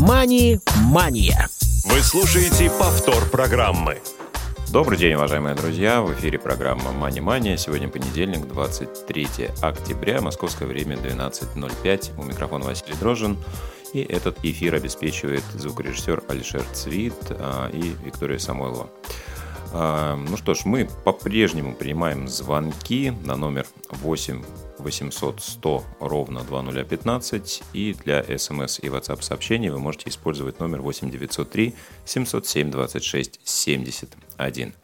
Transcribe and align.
«Мани-мания». 0.00 1.48
Вы 1.84 2.00
слушаете 2.00 2.70
повтор 2.70 3.22
программы. 3.26 3.98
Добрый 4.72 4.96
день, 4.96 5.12
уважаемые 5.12 5.54
друзья! 5.54 6.00
В 6.00 6.14
эфире 6.14 6.38
программа 6.38 6.90
«Мани 6.92 7.20
Мания». 7.20 7.58
Сегодня 7.58 7.86
понедельник, 7.90 8.48
23 8.48 9.28
октября, 9.60 10.22
московское 10.22 10.66
время 10.66 10.96
12.05. 10.96 12.12
У 12.18 12.22
микрофона 12.22 12.64
Василий 12.64 12.94
Дрожин. 12.98 13.36
И 13.92 14.00
этот 14.00 14.38
эфир 14.42 14.74
обеспечивает 14.74 15.44
звукорежиссер 15.52 16.22
Алишер 16.28 16.62
Цвит 16.72 17.14
а, 17.30 17.68
и 17.70 17.94
Виктория 18.02 18.38
Самойлова. 18.38 18.88
А, 19.72 20.16
ну 20.16 20.36
что 20.36 20.54
ж, 20.54 20.64
мы 20.64 20.88
по-прежнему 21.04 21.74
принимаем 21.74 22.26
звонки 22.28 23.12
на 23.24 23.36
номер 23.36 23.66
8 23.90 24.42
800 24.78 25.40
100 25.40 25.84
ровно 26.00 26.40
2015 26.40 27.62
и 27.72 27.94
для 27.94 28.22
смс 28.38 28.80
и 28.80 28.88
WhatsApp 28.88 29.22
сообщений 29.22 29.68
вы 29.68 29.78
можете 29.78 30.08
использовать 30.08 30.58
номер 30.58 30.80
8 30.80 31.10
903 31.10 31.74
707 32.04 32.70
26 32.70 33.40
71. 33.44 34.74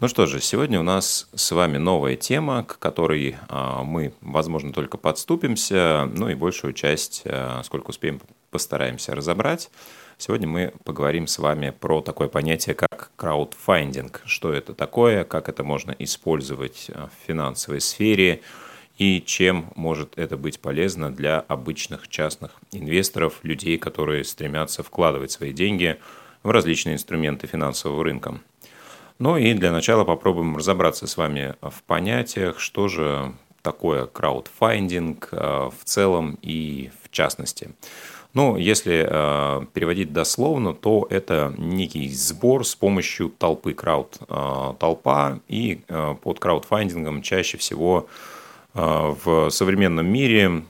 Ну 0.00 0.08
что 0.08 0.26
же, 0.26 0.40
сегодня 0.40 0.80
у 0.80 0.82
нас 0.82 1.28
с 1.32 1.52
вами 1.52 1.78
новая 1.78 2.16
тема, 2.16 2.64
к 2.64 2.78
которой 2.80 3.36
а, 3.48 3.84
мы, 3.84 4.12
возможно, 4.20 4.72
только 4.72 4.98
подступимся, 4.98 6.10
ну 6.12 6.28
и 6.28 6.34
большую 6.34 6.72
часть, 6.72 7.22
а, 7.24 7.62
сколько 7.64 7.90
успеем, 7.90 8.20
постараемся 8.50 9.14
разобрать. 9.14 9.70
Сегодня 10.24 10.46
мы 10.46 10.72
поговорим 10.84 11.26
с 11.26 11.36
вами 11.40 11.70
про 11.70 12.00
такое 12.00 12.28
понятие, 12.28 12.76
как 12.76 13.10
краудфандинг. 13.16 14.22
Что 14.24 14.52
это 14.52 14.72
такое, 14.72 15.24
как 15.24 15.48
это 15.48 15.64
можно 15.64 15.96
использовать 15.98 16.86
э, 16.90 17.08
в 17.08 17.26
финансовой 17.26 17.80
сфере 17.80 18.40
и 18.98 19.20
чем 19.20 19.72
может 19.74 20.16
это 20.16 20.36
быть 20.36 20.60
полезно 20.60 21.10
для 21.10 21.40
обычных 21.40 22.06
частных 22.06 22.52
инвесторов, 22.70 23.40
людей, 23.42 23.78
которые 23.78 24.22
стремятся 24.22 24.84
вкладывать 24.84 25.32
свои 25.32 25.52
деньги 25.52 25.98
в 26.44 26.50
различные 26.50 26.94
инструменты 26.94 27.48
финансового 27.48 28.04
рынка. 28.04 28.38
Ну 29.18 29.36
и 29.36 29.54
для 29.54 29.72
начала 29.72 30.04
попробуем 30.04 30.56
разобраться 30.56 31.08
с 31.08 31.16
вами 31.16 31.56
в 31.60 31.82
понятиях, 31.82 32.60
что 32.60 32.86
же 32.86 33.32
такое 33.62 34.06
краудфандинг 34.06 35.30
э, 35.32 35.70
в 35.76 35.84
целом 35.84 36.38
и 36.42 36.92
в 37.02 37.10
частности. 37.10 37.70
Ну, 38.34 38.56
если 38.56 39.06
э, 39.06 39.66
переводить 39.74 40.12
дословно, 40.12 40.72
то 40.72 41.06
это 41.10 41.54
некий 41.58 42.08
сбор 42.08 42.64
с 42.66 42.74
помощью 42.74 43.28
толпы, 43.28 43.74
крауд, 43.74 44.18
э, 44.26 44.74
толпа, 44.78 45.40
и 45.48 45.82
э, 45.86 46.14
под 46.22 46.40
краудфандингом 46.40 47.20
чаще 47.20 47.58
всего 47.58 48.08
э, 48.74 49.14
в 49.24 49.50
современном 49.50 50.06
мире 50.06 50.62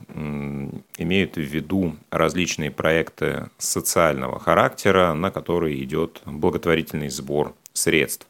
имеют 0.97 1.35
в 1.35 1.41
виду 1.41 1.95
различные 2.11 2.69
проекты 2.69 3.49
социального 3.57 4.39
характера, 4.39 5.13
на 5.13 5.31
которые 5.31 5.81
идет 5.83 6.21
благотворительный 6.25 7.09
сбор 7.09 7.53
средств. 7.71 8.27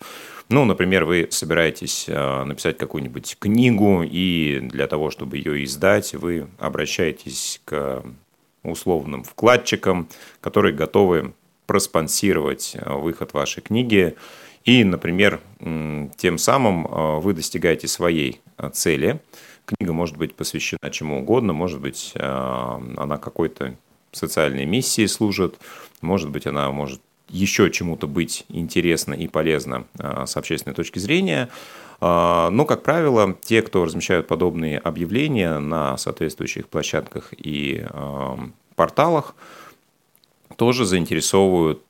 Ну, 0.50 0.66
например, 0.66 1.06
вы 1.06 1.28
собираетесь 1.32 2.06
э, 2.08 2.44
написать 2.44 2.78
какую-нибудь 2.78 3.38
книгу, 3.40 4.04
и 4.04 4.60
для 4.62 4.86
того, 4.86 5.10
чтобы 5.10 5.38
ее 5.38 5.64
издать, 5.64 6.14
вы 6.14 6.48
обращаетесь 6.60 7.62
к 7.66 8.04
условным 8.64 9.24
вкладчикам, 9.24 10.08
которые 10.42 10.74
готовы 10.74 11.34
проспонсировать 11.66 12.76
э, 12.76 12.94
выход 12.94 13.34
вашей 13.34 13.62
книги. 13.62 14.16
И, 14.66 14.84
например, 14.84 15.42
тем 15.60 16.38
самым 16.38 16.86
э, 16.86 17.20
вы 17.20 17.34
достигаете 17.34 17.88
своей 17.88 18.42
э, 18.58 18.70
цели. 18.72 19.20
Книга 19.66 19.94
может 19.94 20.18
быть 20.18 20.36
посвящена 20.36 20.92
чему 20.92 21.20
угодно, 21.20 21.54
может 21.54 21.80
быть, 21.80 22.14
она 22.18 23.18
какой-то 23.18 23.76
социальной 24.12 24.66
миссии 24.66 25.06
служит, 25.06 25.56
может 26.02 26.32
быть, 26.32 26.46
она 26.46 26.70
может 26.70 27.02
еще 27.30 27.72
чему-то 27.72 28.06
быть 28.06 28.44
интересно 28.50 29.14
и 29.14 29.30
полезно 29.30 29.86
с 29.98 30.36
общественной 30.36 30.76
точки 30.76 31.00
зрения. 31.00 31.50
Но, 32.06 32.66
как 32.68 32.84
правило, 32.84 33.34
те, 33.42 33.62
кто 33.62 33.86
размещают 33.86 34.28
подобные 34.28 34.78
объявления 34.78 35.60
на 35.60 35.96
соответствующих 35.96 36.68
площадках 36.68 37.34
и 37.38 37.86
порталах, 38.76 39.36
тоже 40.58 40.86
заинтересовывают 40.86 41.90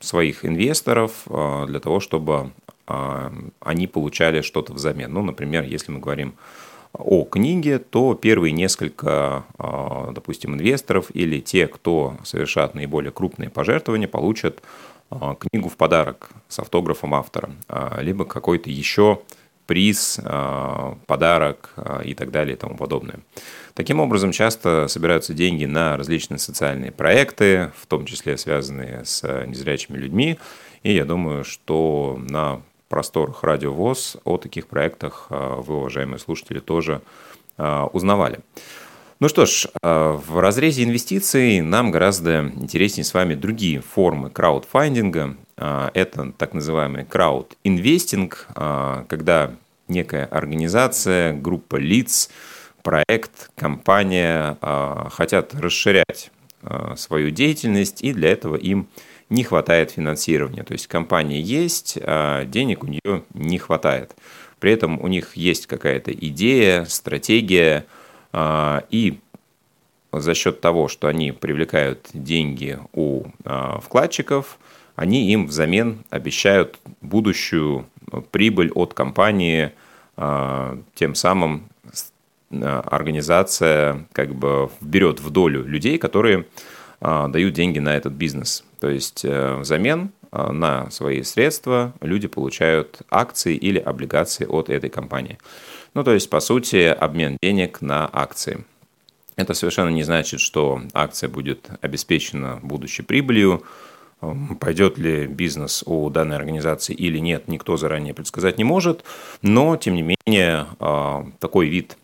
своих 0.00 0.44
инвесторов 0.44 1.12
для 1.26 1.80
того, 1.80 2.00
чтобы 2.00 2.50
они 2.86 3.86
получали 3.86 4.42
что-то 4.42 4.74
взамен. 4.74 5.14
Ну, 5.14 5.22
например, 5.22 5.64
если 5.64 5.92
мы 5.92 6.00
говорим 6.00 6.34
о 6.92 7.24
книге, 7.24 7.78
то 7.78 8.14
первые 8.14 8.52
несколько, 8.52 9.44
допустим, 10.12 10.56
инвесторов 10.56 11.06
или 11.14 11.40
те, 11.40 11.66
кто 11.68 12.18
совершат 12.22 12.74
наиболее 12.74 13.12
крупные 13.12 13.48
пожертвования, 13.48 14.08
получат 14.08 14.62
книгу 15.10 15.68
в 15.68 15.76
подарок 15.76 16.30
с 16.48 16.58
автографом 16.58 17.14
автора, 17.14 17.50
либо 18.00 18.24
какой-то 18.24 18.70
еще 18.70 19.22
приз, 19.68 20.18
а, 20.24 20.96
подарок 21.06 21.74
а, 21.76 22.00
и 22.00 22.14
так 22.14 22.30
далее 22.30 22.56
и 22.56 22.58
тому 22.58 22.76
подобное. 22.76 23.20
Таким 23.74 24.00
образом, 24.00 24.32
часто 24.32 24.88
собираются 24.88 25.34
деньги 25.34 25.66
на 25.66 25.96
различные 25.98 26.38
социальные 26.38 26.90
проекты, 26.90 27.70
в 27.76 27.86
том 27.86 28.06
числе 28.06 28.38
связанные 28.38 29.04
с 29.04 29.22
незрячими 29.46 29.98
людьми. 29.98 30.38
И 30.82 30.94
я 30.94 31.04
думаю, 31.04 31.44
что 31.44 32.18
на 32.18 32.62
просторах 32.88 33.44
Радио 33.44 33.72
ВОЗ 33.72 34.16
о 34.24 34.38
таких 34.38 34.66
проектах 34.68 35.26
а, 35.28 35.56
вы, 35.60 35.76
уважаемые 35.76 36.18
слушатели, 36.18 36.58
тоже 36.58 37.02
узнавали. 37.92 38.38
Ну 39.20 39.28
что 39.28 39.46
ж, 39.46 39.66
в 39.82 40.38
разрезе 40.38 40.84
инвестиций 40.84 41.60
нам 41.60 41.90
гораздо 41.90 42.52
интереснее 42.54 43.04
с 43.04 43.12
вами 43.12 43.34
другие 43.34 43.80
формы 43.80 44.30
краудфандинга. 44.30 45.36
А, 45.56 45.90
это 45.92 46.32
так 46.38 46.54
называемый 46.54 47.04
крауд-инвестинг, 47.04 48.46
а, 48.54 49.04
когда 49.08 49.56
некая 49.88 50.24
организация, 50.26 51.32
группа 51.32 51.74
лиц, 51.74 52.30
проект, 52.84 53.50
компания 53.56 54.56
хотят 55.10 55.52
расширять 55.52 56.30
свою 56.96 57.30
деятельность, 57.30 58.02
и 58.02 58.12
для 58.12 58.30
этого 58.30 58.54
им 58.54 58.86
не 59.30 59.42
хватает 59.42 59.90
финансирования. 59.90 60.62
То 60.62 60.74
есть 60.74 60.86
компания 60.86 61.40
есть, 61.40 61.98
а 62.00 62.44
денег 62.44 62.84
у 62.84 62.86
нее 62.86 63.24
не 63.34 63.58
хватает. 63.58 64.14
При 64.60 64.72
этом 64.72 65.00
у 65.00 65.08
них 65.08 65.36
есть 65.36 65.66
какая-то 65.66 66.12
идея, 66.12 66.84
стратегия, 66.84 67.84
и 68.90 69.18
за 70.12 70.34
счет 70.34 70.60
того, 70.60 70.88
что 70.88 71.08
они 71.08 71.32
привлекают 71.32 72.08
деньги 72.12 72.78
у 72.92 73.24
вкладчиков, 73.82 74.58
они 74.96 75.30
им 75.30 75.46
взамен 75.46 76.04
обещают 76.10 76.78
будущую 77.00 77.86
прибыль 78.32 78.72
от 78.72 78.94
компании, 78.94 79.72
а, 80.16 80.76
тем 80.94 81.14
самым 81.14 81.68
а, 82.50 82.80
организация 82.80 84.06
как 84.12 84.34
бы 84.34 84.70
берет 84.80 85.20
в 85.20 85.30
долю 85.30 85.64
людей, 85.64 85.98
которые 85.98 86.46
а, 87.00 87.28
дают 87.28 87.54
деньги 87.54 87.78
на 87.78 87.96
этот 87.96 88.14
бизнес. 88.14 88.64
То 88.80 88.88
есть 88.88 89.24
э, 89.24 89.56
взамен 89.56 90.10
на 90.32 90.90
свои 90.90 91.22
средства 91.22 91.92
люди 92.00 92.28
получают 92.28 93.00
акции 93.10 93.56
или 93.56 93.78
облигации 93.78 94.46
от 94.46 94.70
этой 94.70 94.90
компании. 94.90 95.38
Ну, 95.94 96.04
то 96.04 96.12
есть, 96.12 96.28
по 96.28 96.40
сути, 96.40 96.84
обмен 96.86 97.38
денег 97.42 97.80
на 97.80 98.08
акции. 98.12 98.64
Это 99.36 99.54
совершенно 99.54 99.90
не 99.90 100.02
значит, 100.02 100.40
что 100.40 100.82
акция 100.92 101.28
будет 101.28 101.70
обеспечена 101.80 102.58
будущей 102.62 103.02
прибылью, 103.02 103.64
Пойдет 104.58 104.98
ли 104.98 105.26
бизнес 105.26 105.84
у 105.86 106.10
данной 106.10 106.36
организации 106.36 106.92
или 106.92 107.18
нет, 107.18 107.46
никто 107.46 107.76
заранее 107.76 108.14
предсказать 108.14 108.58
не 108.58 108.64
может. 108.64 109.04
Но, 109.42 109.76
тем 109.76 109.94
не 109.94 110.02
менее, 110.26 110.66
а, 110.80 111.24
такой 111.38 111.68
вид 111.68 111.96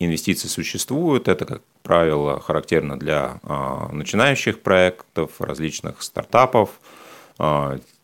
инвестиций 0.00 0.50
существует. 0.50 1.28
Это, 1.28 1.44
как 1.44 1.62
правило, 1.84 2.40
характерно 2.40 2.98
для 2.98 3.38
а, 3.44 3.88
начинающих 3.92 4.62
проектов, 4.62 5.30
различных 5.38 6.02
стартапов, 6.02 6.70
а, 6.70 7.03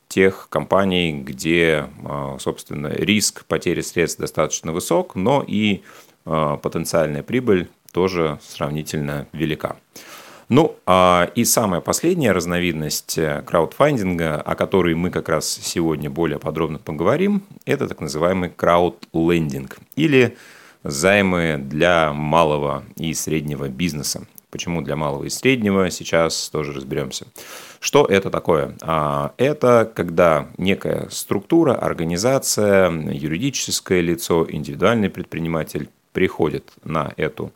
тех 0.08 0.48
компаний, 0.50 1.12
где, 1.12 1.86
собственно, 2.40 2.88
риск 2.88 3.44
потери 3.44 3.80
средств 3.80 4.20
достаточно 4.20 4.72
высок, 4.72 5.14
но 5.14 5.44
и 5.46 5.82
потенциальная 6.24 7.22
прибыль 7.22 7.68
тоже 7.92 8.38
сравнительно 8.42 9.28
велика. 9.32 9.76
Ну, 10.50 10.74
а, 10.84 11.30
и 11.36 11.44
самая 11.44 11.80
последняя 11.80 12.32
разновидность 12.32 13.16
э, 13.18 13.40
краудфандинга, 13.46 14.40
о 14.40 14.56
которой 14.56 14.96
мы 14.96 15.10
как 15.10 15.28
раз 15.28 15.48
сегодня 15.48 16.10
более 16.10 16.40
подробно 16.40 16.80
поговорим, 16.80 17.44
это 17.66 17.86
так 17.86 18.00
называемый 18.00 18.50
краудлендинг 18.50 19.78
или 19.94 20.36
займы 20.82 21.56
для 21.56 22.12
малого 22.12 22.82
и 22.96 23.14
среднего 23.14 23.68
бизнеса. 23.68 24.26
Почему 24.50 24.82
для 24.82 24.96
малого 24.96 25.24
и 25.24 25.28
среднего, 25.28 25.90
сейчас 25.90 26.48
тоже 26.48 26.72
разберемся. 26.72 27.26
Что 27.78 28.04
это 28.04 28.30
такое? 28.30 28.76
А, 28.82 29.32
это 29.36 29.90
когда 29.94 30.48
некая 30.58 31.08
структура, 31.10 31.74
организация, 31.74 32.90
юридическое 32.90 34.00
лицо, 34.00 34.46
индивидуальный 34.48 35.08
предприниматель 35.08 35.88
приходит 36.12 36.72
на 36.84 37.12
эту 37.16 37.52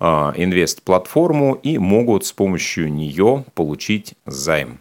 инвест-платформу 0.00 1.54
и 1.54 1.78
могут 1.78 2.26
с 2.26 2.32
помощью 2.32 2.92
нее 2.92 3.44
получить 3.54 4.14
займ. 4.26 4.80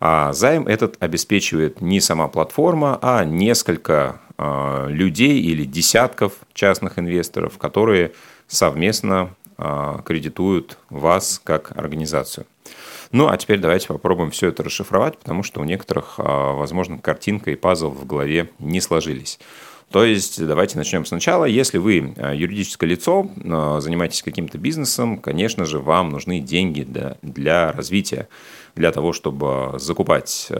А 0.00 0.32
займ 0.32 0.66
этот 0.66 0.96
обеспечивает 1.00 1.80
не 1.80 2.00
сама 2.00 2.28
платформа, 2.28 2.98
а 3.02 3.24
несколько 3.24 4.20
людей 4.88 5.40
или 5.40 5.64
десятков 5.64 6.32
частных 6.54 6.98
инвесторов, 6.98 7.58
которые 7.58 8.12
совместно 8.46 9.34
кредитуют 9.58 10.78
вас 10.88 11.40
как 11.42 11.76
организацию. 11.76 12.46
Ну, 13.10 13.28
а 13.28 13.36
теперь 13.36 13.58
давайте 13.58 13.88
попробуем 13.88 14.30
все 14.30 14.48
это 14.48 14.62
расшифровать, 14.62 15.18
потому 15.18 15.42
что 15.42 15.60
у 15.60 15.64
некоторых, 15.64 16.14
а, 16.18 16.54
возможно, 16.54 16.98
картинка 16.98 17.50
и 17.50 17.56
пазл 17.56 17.90
в 17.90 18.06
голове 18.06 18.50
не 18.58 18.80
сложились. 18.80 19.38
То 19.90 20.04
есть 20.04 20.44
давайте 20.44 20.76
начнем 20.76 21.06
сначала. 21.06 21.46
Если 21.46 21.78
вы 21.78 22.12
а, 22.18 22.34
юридическое 22.34 22.88
лицо, 22.90 23.30
а, 23.44 23.80
занимаетесь 23.80 24.22
каким-то 24.22 24.58
бизнесом, 24.58 25.16
конечно 25.16 25.64
же, 25.64 25.78
вам 25.78 26.10
нужны 26.10 26.40
деньги 26.40 26.82
для, 26.82 27.16
для 27.22 27.72
развития, 27.72 28.28
для 28.74 28.92
того, 28.92 29.12
чтобы 29.14 29.74
закупать 29.78 30.52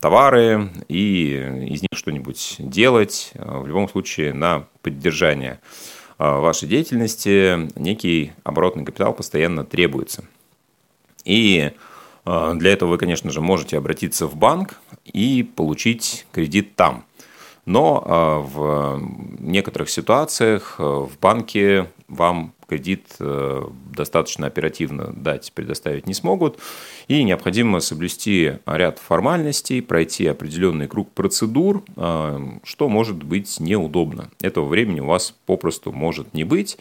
товары 0.00 0.70
и 0.88 1.66
из 1.68 1.82
них 1.82 1.90
что-нибудь 1.92 2.56
делать. 2.58 3.32
В 3.34 3.66
любом 3.66 3.88
случае 3.90 4.32
на 4.32 4.66
поддержание 4.80 5.60
вашей 6.18 6.68
деятельности 6.68 7.70
некий 7.78 8.32
оборотный 8.42 8.84
капитал 8.84 9.12
постоянно 9.12 9.64
требуется. 9.64 10.24
И 11.24 11.72
а, 12.24 12.54
для 12.54 12.72
этого 12.72 12.90
вы, 12.90 12.98
конечно 12.98 13.30
же, 13.30 13.40
можете 13.40 13.78
обратиться 13.78 14.26
в 14.26 14.36
банк 14.36 14.80
и 15.04 15.42
получить 15.42 16.26
кредит 16.32 16.74
там. 16.74 17.04
Но 17.64 18.02
а, 18.04 18.38
в 18.40 19.00
некоторых 19.38 19.90
ситуациях 19.90 20.76
в 20.78 21.10
банке 21.20 21.90
вам 22.08 22.52
кредит 22.68 23.06
достаточно 23.18 24.46
оперативно 24.46 25.12
дать, 25.12 25.52
предоставить 25.54 26.06
не 26.06 26.14
смогут. 26.14 26.58
И 27.08 27.22
необходимо 27.22 27.80
соблюсти 27.80 28.58
ряд 28.66 28.98
формальностей, 28.98 29.80
пройти 29.80 30.26
определенный 30.26 30.86
круг 30.86 31.10
процедур, 31.12 31.82
что 31.94 32.88
может 32.88 33.22
быть 33.22 33.58
неудобно. 33.60 34.30
Этого 34.42 34.66
времени 34.66 35.00
у 35.00 35.06
вас 35.06 35.34
попросту 35.46 35.92
может 35.92 36.34
не 36.34 36.44
быть. 36.44 36.78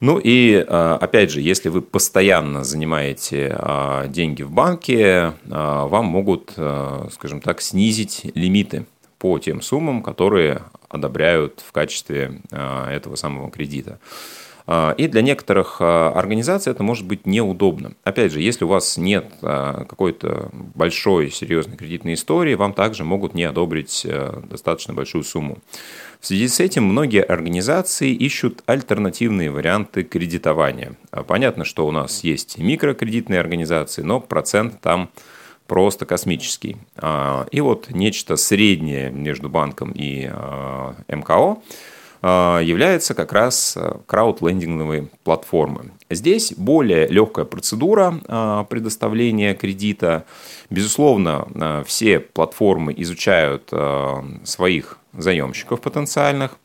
Ну 0.00 0.20
и, 0.22 0.64
а, 0.68 0.98
опять 1.00 1.30
же, 1.30 1.40
если 1.40 1.68
вы 1.70 1.80
постоянно 1.80 2.62
занимаете 2.62 3.58
деньги 4.08 4.42
в 4.42 4.50
банке, 4.50 5.32
вам 5.44 6.04
могут, 6.06 6.52
скажем 7.12 7.40
так, 7.40 7.60
снизить 7.60 8.30
лимиты 8.34 8.86
по 9.18 9.38
тем 9.38 9.62
суммам, 9.62 10.02
которые 10.02 10.62
одобряют 10.88 11.64
в 11.66 11.72
качестве 11.72 12.40
этого 12.50 13.16
самого 13.16 13.50
кредита. 13.50 13.98
И 14.66 15.08
для 15.08 15.20
некоторых 15.20 15.82
организаций 15.82 16.70
это 16.72 16.82
может 16.82 17.06
быть 17.06 17.26
неудобно. 17.26 17.92
Опять 18.02 18.32
же, 18.32 18.40
если 18.40 18.64
у 18.64 18.68
вас 18.68 18.96
нет 18.96 19.26
какой-то 19.40 20.48
большой 20.74 21.30
серьезной 21.30 21.76
кредитной 21.76 22.14
истории, 22.14 22.54
вам 22.54 22.72
также 22.72 23.04
могут 23.04 23.34
не 23.34 23.44
одобрить 23.44 24.06
достаточно 24.48 24.94
большую 24.94 25.22
сумму. 25.22 25.58
В 26.24 26.26
связи 26.26 26.48
с 26.48 26.58
этим 26.60 26.84
многие 26.84 27.22
организации 27.22 28.10
ищут 28.14 28.62
альтернативные 28.64 29.50
варианты 29.50 30.04
кредитования. 30.04 30.94
А 31.10 31.22
понятно, 31.22 31.66
что 31.66 31.86
у 31.86 31.90
нас 31.90 32.24
есть 32.24 32.56
микрокредитные 32.56 33.40
организации, 33.40 34.00
но 34.00 34.20
процент 34.20 34.80
там 34.80 35.10
просто 35.66 36.06
космический. 36.06 36.78
А, 36.96 37.46
и 37.50 37.60
вот 37.60 37.90
нечто 37.90 38.36
среднее 38.36 39.10
между 39.10 39.48
банком 39.48 39.92
и 39.92 40.26
а, 40.30 40.94
МКО 41.08 41.58
является 42.24 43.14
как 43.14 43.32
раз 43.32 43.76
краудлендинговой 44.06 45.10
платформы. 45.24 45.92
Здесь 46.08 46.54
более 46.56 47.06
легкая 47.08 47.44
процедура 47.44 48.64
предоставления 48.70 49.54
кредита. 49.54 50.24
Безусловно, 50.70 51.84
все 51.86 52.20
платформы 52.20 52.94
изучают 52.96 53.70
своих 54.44 54.98
заемщиков 55.12 55.80
потенциальных, 55.80 56.58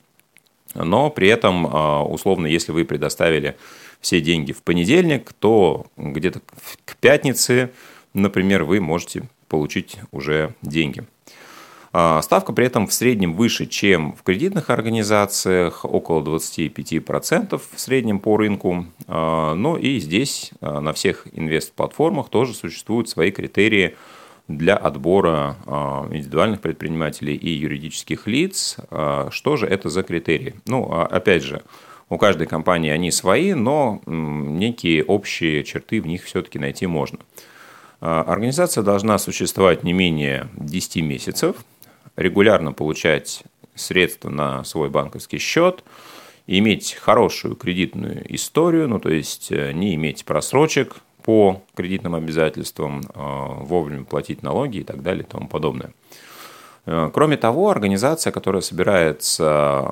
но 0.76 1.10
при 1.10 1.28
этом, 1.28 1.68
а, 1.68 2.04
условно, 2.04 2.46
если 2.48 2.72
вы 2.72 2.86
предоставили 2.86 3.58
все 4.02 4.22
деньги 4.22 4.52
в 4.52 4.62
понедельник, 4.62 5.34
то 5.34 5.88
где-то 5.98 6.42
к 6.86 6.96
пятнице, 6.98 7.72
например, 8.14 8.64
вы 8.64 8.80
можете 8.80 9.24
получить 9.48 9.98
уже 10.12 10.54
деньги. 10.62 11.04
А, 11.92 12.22
ставка 12.22 12.54
при 12.54 12.66
этом 12.66 12.88
в 12.88 12.94
среднем 12.94 13.34
выше, 13.34 13.66
чем 13.66 14.14
в 14.14 14.24
кредитных 14.24 14.70
организациях, 14.70 15.86
около 15.86 16.22
25% 16.22 17.62
в 17.74 17.80
среднем 17.80 18.20
по 18.20 18.38
рынку. 18.38 18.86
А, 19.08 19.54
но 19.56 19.78
и 19.78 20.00
здесь 20.00 20.52
на 20.62 20.94
всех 20.94 21.28
инвест-платформах 21.32 22.30
тоже 22.30 22.54
существуют 22.54 23.10
свои 23.10 23.32
критерии– 23.32 23.96
для 24.50 24.76
отбора 24.76 25.58
а, 25.68 26.08
индивидуальных 26.12 26.60
предпринимателей 26.60 27.36
и 27.36 27.50
юридических 27.50 28.28
лиц. 28.28 28.78
А, 28.90 29.30
что 29.32 29.56
же 29.56 29.68
это 29.68 29.90
за 29.90 30.02
критерии? 30.04 30.56
Ну, 30.66 30.90
а, 30.92 31.06
опять 31.06 31.44
же, 31.44 31.62
у 32.10 32.18
каждой 32.18 32.48
компании 32.48 32.90
они 32.90 33.12
свои, 33.12 33.54
но 33.54 34.02
некие 34.08 35.04
общие 35.04 35.64
черты 35.64 36.02
в 36.02 36.08
них 36.08 36.24
все-таки 36.24 36.58
найти 36.58 36.88
можно. 36.88 37.20
Организация 38.00 38.82
должна 38.82 39.20
существовать 39.20 39.84
не 39.84 39.94
менее 39.94 40.48
10 40.56 41.04
месяцев, 41.04 41.58
регулярно 42.20 42.74
получать 42.74 43.44
средства 43.76 44.30
на 44.30 44.64
свой 44.66 44.90
банковский 44.90 45.38
счет, 45.38 45.84
иметь 46.48 46.94
хорошую 46.94 47.56
кредитную 47.56 48.24
историю, 48.34 48.90
ну 48.90 49.00
то 49.00 49.10
есть 49.10 49.52
э, 49.52 49.72
не 49.72 49.96
иметь 49.96 50.26
просрочек, 50.26 50.98
по 51.22 51.62
кредитным 51.76 52.16
обязательствам, 52.16 53.04
а, 53.14 53.50
вовремя 53.60 54.04
платить 54.04 54.42
налоги 54.42 54.78
и 54.78 54.84
так 54.84 55.04
далее 55.04 55.24
и 55.24 55.28
тому 55.28 55.48
подобное. 55.48 55.92
Э, 56.86 57.12
кроме 57.14 57.38
того, 57.38 57.70
организация, 57.70 58.32
которая 58.32 58.62
собирается 58.62 59.86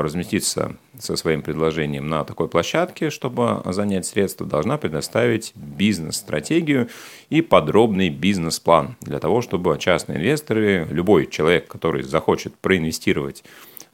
разместиться 0.00 0.76
со 1.02 1.16
своим 1.16 1.42
предложением 1.42 2.08
на 2.08 2.24
такой 2.24 2.48
площадке, 2.48 3.10
чтобы 3.10 3.62
занять 3.66 4.06
средства, 4.06 4.46
должна 4.46 4.78
предоставить 4.78 5.52
бизнес-стратегию 5.54 6.88
и 7.30 7.42
подробный 7.42 8.08
бизнес-план 8.08 8.96
для 9.00 9.18
того, 9.18 9.42
чтобы 9.42 9.76
частные 9.78 10.18
инвесторы, 10.18 10.86
любой 10.90 11.26
человек, 11.26 11.68
который 11.68 12.02
захочет 12.02 12.54
проинвестировать 12.56 13.44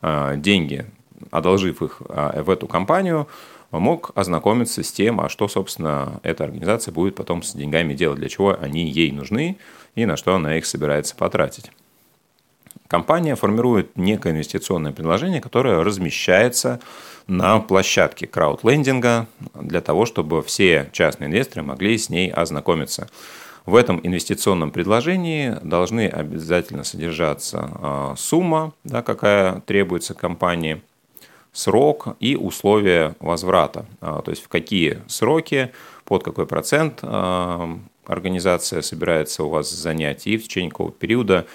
а, 0.01 0.37
деньги, 0.37 0.87
одолжив 1.31 1.83
их 1.83 2.01
в 2.01 2.51
эту 2.51 2.67
компанию, 2.67 3.27
мог 3.71 4.13
ознакомиться 4.15 4.83
с 4.83 4.93
тем, 4.93 5.21
а 5.21 5.29
что, 5.29 5.49
собственно, 5.49 6.21
эта 6.23 6.45
организация 6.45 6.93
будет 6.93 7.15
потом 7.15 7.43
с 7.43 7.53
деньгами 7.53 7.95
делать, 7.95 8.19
для 8.19 8.29
чего 8.29 8.57
они 8.59 8.89
ей 8.89 9.13
нужны 9.13 9.59
и 9.95 10.07
на 10.07 10.17
что 10.17 10.35
она 10.35 10.57
их 10.57 10.67
собирается 10.67 11.17
потратить. 11.17 11.71
Компания 12.89 13.35
формирует 13.37 13.97
некое 13.99 14.33
инвестиционное 14.33 14.93
предложение, 14.93 15.43
которое 15.43 15.85
размещается 15.85 16.81
на 17.27 17.61
площадке 17.61 18.27
краудлендинга 18.27 19.27
для 19.55 19.83
того, 19.83 20.07
чтобы 20.07 20.43
все 20.43 20.89
частные 20.93 21.29
инвесторы 21.29 21.63
могли 21.63 21.99
с 21.99 22.09
ней 22.09 22.31
ознакомиться. 22.31 23.09
В 23.67 23.77
этом 23.77 24.01
инвестиционном 24.03 24.71
предложении 24.71 25.55
должны 25.63 26.09
обязательно 26.09 26.85
содержаться 26.85 27.71
а, 27.75 28.15
сумма, 28.17 28.73
да, 28.85 29.03
какая 29.03 29.61
требуется 29.61 30.15
компании, 30.15 30.81
срок 31.53 32.17
и 32.21 32.37
условия 32.37 33.15
возврата. 33.21 33.85
А, 34.01 34.23
то 34.23 34.31
есть 34.31 34.43
в 34.43 34.49
какие 34.49 35.03
сроки, 35.07 35.73
под 36.07 36.25
какой 36.25 36.47
процент 36.47 37.01
а, 37.03 37.79
организация 38.07 38.81
собирается 38.81 39.45
у 39.45 39.51
вас 39.51 39.71
занять 39.71 40.27
и 40.27 40.39
в 40.39 40.45
течение 40.45 40.71
какого 40.71 40.91
периода 40.91 41.47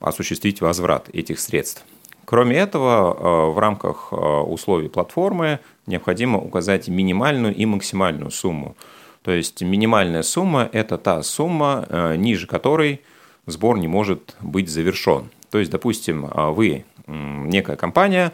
осуществить 0.00 0.60
возврат 0.60 1.08
этих 1.12 1.40
средств. 1.40 1.84
Кроме 2.24 2.56
этого, 2.56 3.52
в 3.52 3.58
рамках 3.58 4.12
условий 4.12 4.88
платформы 4.88 5.60
необходимо 5.86 6.38
указать 6.38 6.88
минимальную 6.88 7.54
и 7.54 7.64
максимальную 7.66 8.30
сумму. 8.30 8.76
То 9.22 9.32
есть 9.32 9.62
минимальная 9.62 10.22
сумма– 10.22 10.68
это 10.72 10.98
та 10.98 11.22
сумма, 11.22 11.86
ниже 12.16 12.46
которой 12.46 13.00
сбор 13.46 13.78
не 13.78 13.88
может 13.88 14.36
быть 14.40 14.68
завершен. 14.68 15.30
То 15.50 15.58
есть, 15.58 15.70
допустим, 15.70 16.28
вы 16.54 16.84
некая 17.06 17.76
компания, 17.76 18.32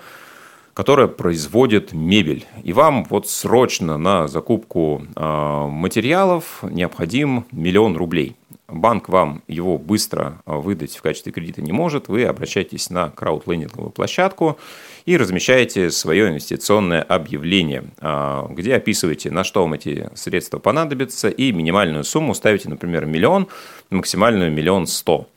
которая 0.72 1.06
производит 1.06 1.92
мебель. 1.92 2.46
И 2.62 2.72
вам 2.72 3.04
вот 3.04 3.28
срочно 3.28 3.98
на 3.98 4.26
закупку 4.26 5.02
материалов 5.16 6.62
необходим 6.62 7.44
миллион 7.52 7.96
рублей. 7.96 8.36
Банк 8.72 9.08
вам 9.08 9.42
его 9.48 9.78
быстро 9.78 10.42
а, 10.46 10.56
выдать 10.56 10.96
в 10.96 11.02
качестве 11.02 11.32
кредита 11.32 11.60
не 11.60 11.72
может. 11.72 12.08
Вы 12.08 12.24
обращаетесь 12.24 12.90
на 12.90 13.10
краудлендинговую 13.10 13.90
площадку 13.90 14.58
и 15.04 15.16
размещаете 15.16 15.90
свое 15.90 16.28
инвестиционное 16.28 17.02
объявление, 17.02 17.84
а, 18.00 18.48
где 18.50 18.74
описываете, 18.74 19.30
на 19.30 19.44
что 19.44 19.60
вам 19.62 19.74
эти 19.74 20.08
средства 20.14 20.58
понадобятся, 20.58 21.28
и 21.28 21.52
минимальную 21.52 22.04
сумму 22.04 22.34
ставите, 22.34 22.68
например, 22.68 23.04
миллион, 23.04 23.48
максимальную 23.90 24.50
миллион 24.50 24.86
сто. 24.86 25.28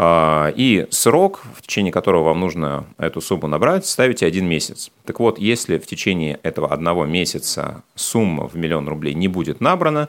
А, 0.00 0.52
и 0.54 0.86
срок, 0.90 1.42
в 1.56 1.62
течение 1.62 1.92
которого 1.92 2.22
вам 2.22 2.38
нужно 2.38 2.86
эту 2.98 3.20
сумму 3.20 3.48
набрать, 3.48 3.84
ставите 3.84 4.26
один 4.26 4.46
месяц. 4.46 4.92
Так 5.04 5.18
вот, 5.18 5.40
если 5.40 5.76
в 5.78 5.86
течение 5.86 6.38
этого 6.44 6.68
одного 6.68 7.04
месяца 7.04 7.82
сумма 7.96 8.46
в 8.46 8.54
миллион 8.54 8.88
рублей 8.88 9.14
не 9.14 9.26
будет 9.26 9.60
набрана, 9.60 10.08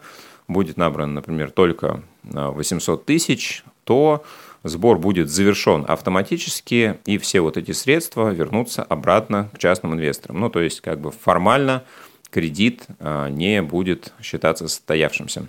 будет 0.50 0.76
набрано, 0.76 1.14
например, 1.14 1.52
только 1.52 2.04
800 2.24 3.06
тысяч, 3.06 3.64
то 3.86 4.24
сбор 4.64 5.00
будет 5.00 5.30
завершен 5.30 5.86
автоматически, 5.88 7.00
и 7.06 7.18
все 7.18 7.40
вот 7.40 7.56
эти 7.56 7.72
средства 7.72 8.30
вернутся 8.32 8.84
обратно 8.84 9.50
к 9.54 9.60
частным 9.60 9.94
инвесторам. 9.94 10.40
Ну, 10.40 10.50
то 10.50 10.60
есть, 10.60 10.82
как 10.82 11.00
бы 11.00 11.12
формально 11.12 11.84
кредит 12.30 12.86
а, 13.00 13.30
не 13.30 13.62
будет 13.62 14.14
считаться 14.22 14.68
состоявшимся. 14.68 15.48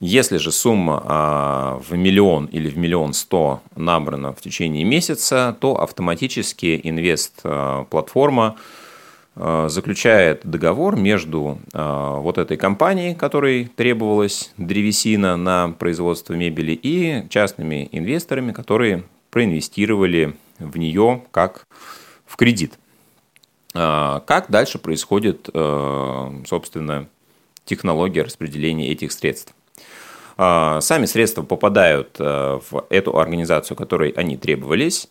Если 0.00 0.38
же 0.38 0.50
сумма 0.50 1.02
а, 1.04 1.80
в 1.86 1.94
миллион 1.94 2.46
или 2.46 2.70
в 2.70 2.78
миллион 2.78 3.12
сто 3.12 3.60
набрана 3.76 4.32
в 4.32 4.40
течение 4.40 4.82
месяца, 4.82 5.56
то 5.60 5.80
автоматически 5.80 6.80
инвест-платформа 6.82 8.56
а, 8.56 8.56
заключает 9.36 10.40
договор 10.44 10.96
между 10.96 11.60
а, 11.72 12.16
вот 12.16 12.36
этой 12.36 12.56
компанией, 12.56 13.14
которой 13.14 13.66
требовалась 13.66 14.52
древесина 14.56 15.36
на 15.36 15.70
производство 15.70 16.34
мебели, 16.34 16.72
и 16.72 17.26
частными 17.30 17.88
инвесторами, 17.92 18.52
которые 18.52 19.04
проинвестировали 19.30 20.36
в 20.58 20.76
нее 20.76 21.22
как 21.30 21.66
в 22.26 22.36
кредит. 22.36 22.78
Как 23.72 24.46
дальше 24.48 24.78
происходит, 24.80 25.48
собственно, 25.52 27.06
технология 27.64 28.22
распределения 28.22 28.88
этих 28.88 29.12
средств? 29.12 29.54
Сами 30.36 31.04
средства 31.04 31.42
попадают 31.42 32.16
э, 32.18 32.60
в 32.70 32.86
эту 32.88 33.18
организацию, 33.18 33.76
которой 33.76 34.08
они 34.10 34.38
требовались, 34.38 35.10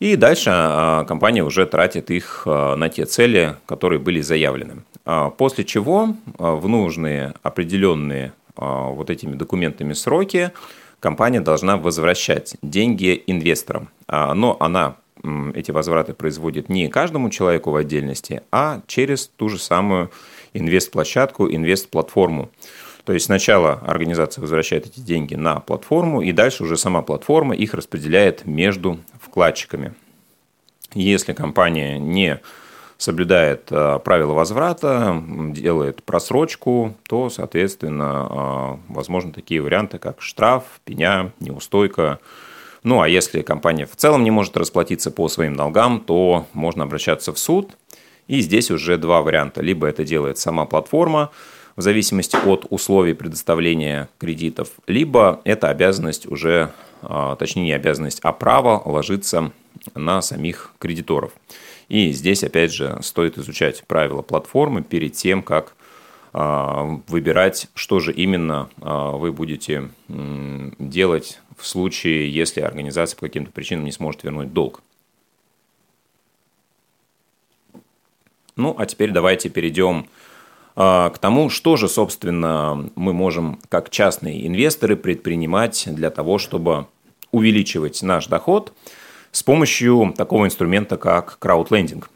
и 0.00 0.16
дальше 0.16 0.50
а, 0.52 1.04
компания 1.04 1.42
уже 1.42 1.66
тратит 1.66 2.10
их 2.10 2.42
э, 2.46 2.74
на 2.76 2.88
те 2.88 3.04
цели, 3.04 3.56
которые 3.66 3.98
были 3.98 4.20
заявлены. 4.20 4.82
А, 5.04 5.30
после 5.30 5.64
чего 5.64 6.14
в 6.38 6.68
нужные 6.68 7.34
определенные 7.42 8.32
вот 8.56 9.08
этими 9.08 9.36
документами 9.36 9.92
сроки 9.92 10.50
компания 10.98 11.40
должна 11.40 11.76
возвращать 11.76 12.56
деньги 12.60 13.22
инвесторам. 13.28 13.88
Но 14.08 14.56
она 14.58 14.96
эти 15.54 15.70
возвраты 15.70 16.12
производит 16.12 16.68
не 16.68 16.88
каждому 16.88 17.30
человеку 17.30 17.70
в 17.70 17.76
отдельности, 17.76 18.42
а 18.50 18.80
через 18.88 19.28
ту 19.28 19.48
же 19.48 19.60
самую 19.60 20.10
инвест-площадку, 20.54 21.48
инвест-платформу. 21.48 22.50
То 23.04 23.14
есть 23.14 23.24
сначала 23.24 23.82
организация 23.86 24.42
возвращает 24.42 24.86
эти 24.86 25.00
деньги 25.00 25.34
на 25.34 25.60
платформу, 25.60 26.20
и 26.20 26.32
дальше 26.32 26.64
уже 26.64 26.76
сама 26.76 27.00
платформа 27.00 27.54
их 27.54 27.72
распределяет 27.72 28.44
между 28.44 28.98
вкладчиками. 29.28 29.94
Если 30.94 31.32
компания 31.32 31.98
не 31.98 32.40
соблюдает 32.96 33.70
э, 33.70 34.00
правила 34.04 34.32
возврата, 34.32 35.22
делает 35.52 36.02
просрочку, 36.02 36.96
то, 37.08 37.30
соответственно, 37.30 38.80
э, 38.88 38.92
возможны 38.92 39.32
такие 39.32 39.62
варианты, 39.62 39.98
как 39.98 40.20
штраф, 40.20 40.64
пеня, 40.84 41.32
неустойка. 41.38 42.18
Ну, 42.82 43.00
а 43.00 43.08
если 43.08 43.42
компания 43.42 43.86
в 43.86 43.94
целом 43.94 44.24
не 44.24 44.30
может 44.30 44.56
расплатиться 44.56 45.10
по 45.10 45.28
своим 45.28 45.54
долгам, 45.54 46.00
то 46.00 46.46
можно 46.52 46.84
обращаться 46.84 47.32
в 47.32 47.38
суд. 47.38 47.76
И 48.26 48.40
здесь 48.40 48.70
уже 48.70 48.98
два 48.98 49.22
варианта. 49.22 49.62
Либо 49.62 49.86
это 49.86 50.04
делает 50.04 50.38
сама 50.38 50.64
платформа, 50.66 51.30
в 51.78 51.80
зависимости 51.80 52.36
от 52.44 52.66
условий 52.70 53.14
предоставления 53.14 54.08
кредитов, 54.18 54.70
либо 54.88 55.40
эта 55.44 55.68
обязанность 55.68 56.26
уже, 56.26 56.72
а, 56.72 56.87
точнее 57.38 57.64
не 57.64 57.72
обязанность, 57.72 58.20
а 58.22 58.32
право 58.32 58.82
ложится 58.84 59.52
на 59.94 60.22
самих 60.22 60.74
кредиторов. 60.78 61.32
И 61.88 62.12
здесь, 62.12 62.44
опять 62.44 62.72
же, 62.72 62.98
стоит 63.02 63.38
изучать 63.38 63.84
правила 63.86 64.22
платформы 64.22 64.82
перед 64.82 65.14
тем, 65.14 65.42
как 65.42 65.74
а, 66.32 67.00
выбирать, 67.06 67.68
что 67.74 67.98
же 67.98 68.12
именно 68.12 68.68
а, 68.80 69.12
вы 69.12 69.32
будете 69.32 69.90
делать 70.08 71.40
в 71.56 71.66
случае, 71.66 72.32
если 72.32 72.60
организация 72.60 73.16
по 73.16 73.26
каким-то 73.26 73.50
причинам 73.50 73.84
не 73.84 73.92
сможет 73.92 74.22
вернуть 74.24 74.52
долг. 74.52 74.82
Ну, 78.56 78.74
а 78.76 78.86
теперь 78.86 79.12
давайте 79.12 79.48
перейдем 79.48 80.06
а, 80.06 80.27
к 80.78 81.14
тому, 81.20 81.50
что 81.50 81.76
же, 81.76 81.88
собственно, 81.88 82.88
мы 82.94 83.12
можем 83.12 83.58
как 83.68 83.90
частные 83.90 84.46
инвесторы 84.46 84.94
предпринимать 84.94 85.88
для 85.92 86.08
того, 86.10 86.38
чтобы 86.38 86.86
увеличивать 87.32 88.00
наш 88.02 88.28
доход 88.28 88.72
с 89.32 89.42
помощью 89.42 90.14
такого 90.16 90.46
инструмента, 90.46 90.96
как 90.96 91.40
краудлендинг. 91.40 92.08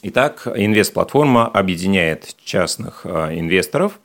Итак, 0.00 0.46
инвест-платформа 0.46 1.46
объединяет 1.46 2.34
частных 2.44 3.02
а, 3.04 3.34
инвесторов, 3.34 4.00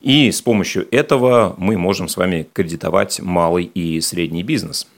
и 0.00 0.32
с 0.32 0.42
помощью 0.42 0.92
этого 0.92 1.54
мы 1.56 1.78
можем 1.78 2.08
с 2.08 2.16
вами 2.16 2.48
кредитовать 2.52 3.20
малый 3.20 3.64
и 3.64 4.00
средний 4.00 4.42
бизнес. 4.42 4.88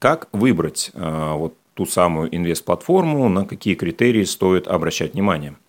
Как 0.00 0.26
выбрать 0.32 0.90
а, 0.94 1.34
вот 1.34 1.54
ту 1.74 1.86
самую 1.86 2.34
инвест-платформу, 2.34 3.28
на 3.28 3.44
какие 3.44 3.76
критерии 3.76 4.24
стоит 4.24 4.66
обращать 4.66 5.12
внимание– 5.12 5.54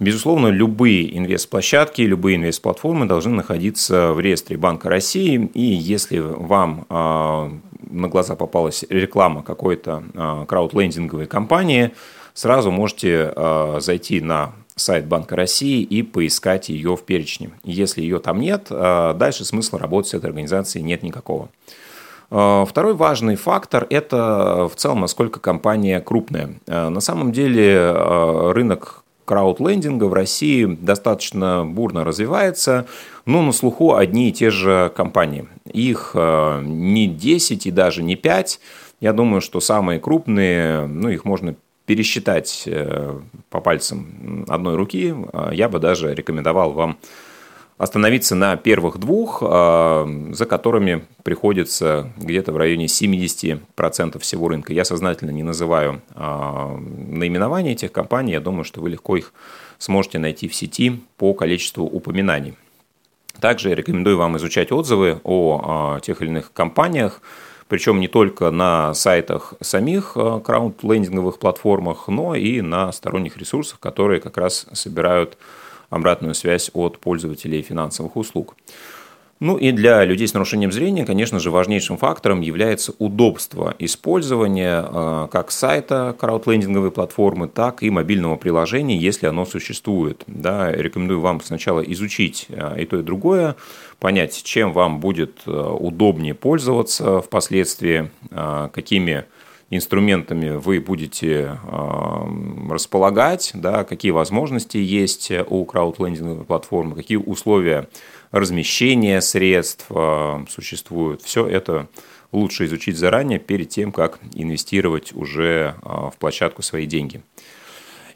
Безусловно, 0.00 0.46
любые 0.46 1.14
инвест-площадки, 1.18 2.00
любые 2.00 2.36
инвест-платформы 2.36 3.04
должны 3.04 3.34
находиться 3.34 4.14
в 4.14 4.20
реестре 4.20 4.56
Банка 4.56 4.88
России. 4.88 5.50
И 5.52 5.60
если 5.60 6.20
вам 6.20 6.86
а, 6.88 7.52
на 7.82 8.08
глаза 8.08 8.34
попалась 8.34 8.82
реклама 8.88 9.42
какой-то 9.42 10.02
а, 10.14 10.46
краудлендинговой 10.46 11.26
компании, 11.26 11.90
сразу 12.32 12.70
можете 12.70 13.30
а, 13.36 13.76
зайти 13.80 14.22
на 14.22 14.52
сайт 14.74 15.04
Банка 15.04 15.36
России 15.36 15.82
и 15.82 16.02
поискать 16.02 16.70
ее 16.70 16.96
в 16.96 17.02
перечне. 17.02 17.50
Если 17.62 18.00
ее 18.00 18.20
там 18.20 18.40
нет, 18.40 18.68
дальше 18.70 19.44
смысла 19.44 19.78
работать 19.78 20.12
с 20.12 20.14
этой 20.14 20.26
организацией 20.26 20.82
нет 20.82 21.02
никакого. 21.02 21.50
Второй 22.30 22.94
важный 22.94 23.36
фактор– 23.36 23.86
это 23.90 24.70
в 24.72 24.76
целом, 24.76 25.00
насколько 25.00 25.38
компания 25.38 26.00
крупная. 26.00 26.54
На 26.66 27.00
самом 27.00 27.32
деле 27.32 27.92
рынок 28.52 29.04
краудлендинга 29.30 30.06
в 30.06 30.12
России 30.12 30.64
достаточно 30.64 31.64
бурно 31.64 32.02
развивается, 32.02 32.88
но 33.26 33.42
на 33.42 33.52
слуху 33.52 33.94
одни 33.94 34.28
и 34.28 34.32
те 34.32 34.50
же 34.50 34.90
компании. 34.96 35.46
Их 35.72 36.10
э, 36.14 36.62
не 36.64 37.06
10 37.06 37.64
и 37.64 37.70
даже 37.70 38.02
не 38.02 38.16
5. 38.16 38.58
Я 38.98 39.12
думаю, 39.12 39.40
что 39.40 39.60
самые 39.60 40.00
крупные, 40.00 40.86
ну, 40.86 41.10
их 41.10 41.24
можно 41.24 41.54
пересчитать 41.86 42.64
э, 42.66 43.20
по 43.50 43.60
пальцам 43.60 44.46
одной 44.48 44.74
руки. 44.74 45.14
Я 45.52 45.68
бы 45.68 45.78
даже 45.78 46.12
рекомендовал 46.12 46.72
вам 46.72 46.98
остановиться 47.80 48.34
на 48.34 48.56
первых 48.56 48.98
двух, 48.98 49.38
а, 49.42 50.06
за 50.32 50.44
которыми 50.44 51.06
приходится 51.22 52.12
где-то 52.18 52.52
в 52.52 52.58
районе 52.58 52.88
70% 52.88 54.18
всего 54.18 54.48
рынка. 54.48 54.74
Я 54.74 54.84
сознательно 54.84 55.30
не 55.30 55.42
называю 55.42 56.02
а, 56.14 56.76
наименования 56.76 57.72
этих 57.72 57.90
компаний, 57.90 58.32
я 58.32 58.40
думаю, 58.40 58.64
что 58.64 58.82
вы 58.82 58.90
легко 58.90 59.16
их 59.16 59.32
сможете 59.78 60.18
найти 60.18 60.46
в 60.46 60.54
сети 60.54 61.00
по 61.16 61.32
количеству 61.32 61.86
упоминаний. 61.86 62.54
Также 63.40 63.70
я 63.70 63.74
рекомендую 63.74 64.18
вам 64.18 64.36
изучать 64.36 64.70
отзывы 64.72 65.18
о 65.24 65.62
а, 65.64 66.00
тех 66.00 66.20
или 66.20 66.28
иных 66.28 66.52
компаниях, 66.52 67.22
причем 67.68 67.98
не 67.98 68.08
только 68.08 68.50
на 68.50 68.92
сайтах 68.92 69.54
самих 69.62 70.18
краудлендинговых 70.44 71.38
платформах, 71.38 72.08
но 72.08 72.34
и 72.34 72.60
на 72.60 72.92
сторонних 72.92 73.38
ресурсах, 73.38 73.80
которые 73.80 74.20
как 74.20 74.36
раз 74.36 74.66
собирают 74.74 75.38
обратную 75.90 76.34
связь 76.34 76.70
от 76.72 76.98
пользователей 76.98 77.62
финансовых 77.62 78.16
услуг. 78.16 78.56
Ну 79.40 79.56
и 79.56 79.72
для 79.72 80.04
людей 80.04 80.28
с 80.28 80.34
нарушением 80.34 80.70
зрения, 80.70 81.06
конечно 81.06 81.40
же, 81.40 81.50
важнейшим 81.50 81.96
фактором 81.96 82.42
является 82.42 82.92
удобство 82.98 83.74
использования 83.78 84.84
э, 84.86 85.28
как 85.32 85.50
сайта 85.50 86.14
краудлендинговой 86.20 86.90
платформы, 86.90 87.48
так 87.48 87.82
и 87.82 87.88
мобильного 87.88 88.36
приложения, 88.36 88.98
если 88.98 89.26
оно 89.26 89.46
существует. 89.46 90.24
Да, 90.26 90.70
рекомендую 90.70 91.20
вам 91.20 91.40
сначала 91.40 91.80
изучить 91.80 92.46
э, 92.50 92.82
и 92.82 92.84
то, 92.84 92.98
и 92.98 93.02
другое, 93.02 93.56
понять, 93.98 94.42
чем 94.44 94.74
вам 94.74 95.00
будет 95.00 95.40
э, 95.46 95.50
удобнее 95.50 96.34
пользоваться 96.34 97.22
впоследствии, 97.22 98.10
какими 98.30 99.24
инструментами 99.70 100.50
вы 100.56 100.80
будете 100.80 101.58
располагать, 102.68 103.52
да, 103.54 103.84
какие 103.84 104.10
возможности 104.10 104.76
есть 104.76 105.30
у 105.46 105.64
краудлендинговой 105.64 106.44
платформы, 106.44 106.96
какие 106.96 107.18
условия 107.18 107.88
размещения 108.30 109.20
средств 109.20 109.86
а, 109.90 110.44
существуют. 110.48 111.22
Все 111.22 111.46
это 111.46 111.88
лучше 112.32 112.66
изучить 112.66 112.96
заранее 112.96 113.38
перед 113.38 113.68
тем, 113.70 113.92
как 113.92 114.20
инвестировать 114.34 115.12
уже 115.12 115.74
а, 115.82 116.10
в 116.10 116.16
площадку 116.16 116.62
свои 116.62 116.86
деньги. 116.86 117.22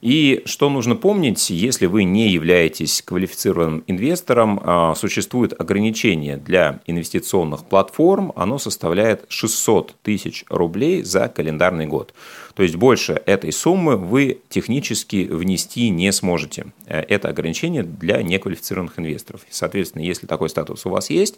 И 0.04 0.42
что 0.44 0.68
нужно 0.68 0.96
помнить, 0.96 1.48
если 1.48 1.86
вы 1.86 2.04
не 2.04 2.28
являетесь 2.28 3.00
квалифицированным 3.00 3.84
инвестором, 3.86 4.60
а, 4.62 4.94
существует 4.94 5.58
ограничение 5.58 6.36
для 6.36 6.80
инвестиционных 6.86 7.64
платформ, 7.64 8.30
оно 8.36 8.58
составляет 8.58 9.24
600 9.28 9.94
тысяч 10.02 10.44
рублей 10.50 11.02
за 11.02 11.28
календарный 11.28 11.86
год. 11.86 12.12
То 12.54 12.62
есть 12.62 12.76
больше 12.76 13.22
этой 13.24 13.50
суммы 13.50 13.96
вы 13.96 14.42
технически 14.50 15.24
внести 15.24 15.88
не 15.88 16.12
сможете. 16.12 16.66
Э, 16.86 17.00
это 17.00 17.30
ограничение 17.30 17.82
для 17.82 18.22
неквалифицированных 18.22 18.98
инвесторов. 18.98 19.40
Соответственно, 19.48 20.02
если 20.02 20.26
такой 20.26 20.50
статус 20.50 20.84
у 20.84 20.90
вас 20.90 21.08
есть, 21.08 21.36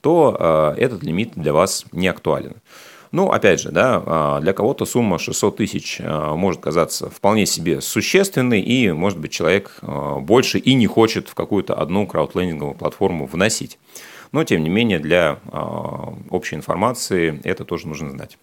то 0.00 0.74
э, 0.76 0.82
этот 0.82 1.04
лимит 1.04 1.34
для 1.36 1.52
вас 1.52 1.84
не 1.92 2.08
актуален. 2.08 2.56
Ну, 3.10 3.30
опять 3.30 3.60
же, 3.60 3.70
да, 3.70 4.02
а, 4.04 4.40
для 4.40 4.52
кого-то 4.52 4.84
сумма 4.84 5.18
600 5.18 5.56
тысяч 5.56 5.98
а, 6.00 6.34
может 6.34 6.60
казаться 6.60 7.08
вполне 7.08 7.46
себе 7.46 7.80
существенной, 7.80 8.60
и, 8.60 8.92
может 8.92 9.18
быть, 9.18 9.32
человек 9.32 9.78
а, 9.80 10.18
больше 10.18 10.58
и 10.58 10.74
не 10.74 10.86
хочет 10.86 11.28
в 11.28 11.34
какую-то 11.34 11.74
одну 11.74 12.06
краудлендинговую 12.06 12.74
платформу 12.74 13.26
вносить. 13.26 13.78
Но, 14.30 14.44
тем 14.44 14.62
не 14.62 14.68
менее, 14.68 14.98
для 14.98 15.38
общей 16.28 16.56
информации 16.56 17.40
это 17.44 17.64
тоже 17.64 17.88
нужно 17.88 18.10
знать. 18.10 18.36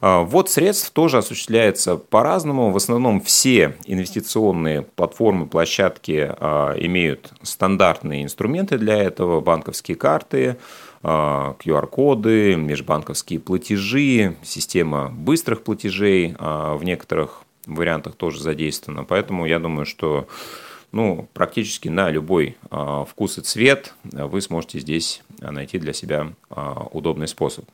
Вот 0.00 0.48
средств 0.48 0.92
тоже 0.92 1.18
осуществляется 1.18 1.96
по-разному. 1.96 2.70
В 2.70 2.76
основном 2.76 3.20
все 3.20 3.76
инвестиционные 3.86 4.82
платформы, 4.82 5.46
площадки 5.46 6.32
имеют 6.84 7.32
стандартные 7.42 8.22
инструменты 8.22 8.78
для 8.78 9.02
этого, 9.02 9.40
банковские 9.40 9.96
карты, 9.96 10.58
QR-коды, 11.02 12.54
а, 12.54 12.56
межбанковские 12.56 13.40
платежи, 13.40 14.36
система 14.42 15.08
быстрых 15.08 15.62
платежей 15.62 16.34
а, 16.38 16.76
в 16.76 16.84
некоторых 16.84 17.42
вариантах 17.66 18.16
тоже 18.16 18.40
задействована. 18.40 19.04
Поэтому 19.04 19.46
я 19.46 19.58
думаю, 19.58 19.86
что 19.86 20.28
ну, 20.92 21.28
практически 21.32 21.88
на 21.88 22.10
любой 22.10 22.56
а, 22.70 23.04
вкус 23.04 23.38
и 23.38 23.40
цвет 23.40 23.94
вы 24.02 24.40
сможете 24.42 24.80
здесь 24.80 25.22
найти 25.40 25.78
для 25.78 25.94
себя 25.94 26.32
удобный 26.92 27.28
способ. 27.28 27.64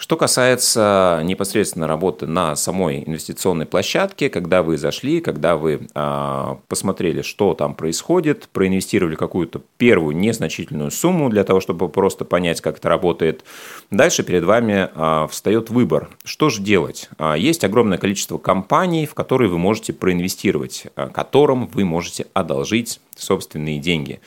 Что 0.00 0.16
касается 0.16 1.20
непосредственно 1.24 1.86
работы 1.86 2.26
на 2.26 2.56
самой 2.56 3.04
инвестиционной 3.06 3.66
площадке, 3.66 4.30
когда 4.30 4.62
вы 4.62 4.78
зашли, 4.78 5.20
когда 5.20 5.58
вы 5.58 5.88
а, 5.94 6.58
посмотрели, 6.68 7.20
что 7.20 7.52
там 7.52 7.74
происходит, 7.74 8.48
проинвестировали 8.50 9.14
какую-то 9.14 9.60
первую 9.76 10.16
незначительную 10.16 10.90
сумму 10.90 11.28
для 11.28 11.44
того, 11.44 11.60
чтобы 11.60 11.90
просто 11.90 12.24
понять, 12.24 12.62
как 12.62 12.78
это 12.78 12.88
работает, 12.88 13.44
дальше 13.90 14.22
перед 14.22 14.42
вами 14.42 14.88
а, 14.94 15.26
встает 15.26 15.68
выбор, 15.68 16.08
что 16.24 16.48
же 16.48 16.62
делать. 16.62 17.10
А, 17.18 17.34
есть 17.34 17.62
огромное 17.62 17.98
количество 17.98 18.38
компаний, 18.38 19.04
в 19.04 19.12
которые 19.12 19.50
вы 19.50 19.58
можете 19.58 19.92
проинвестировать, 19.92 20.86
а, 20.96 21.10
которым 21.10 21.66
вы 21.66 21.84
можете 21.84 22.26
одолжить 22.32 23.02
собственные 23.18 23.78
деньги. 23.78 24.22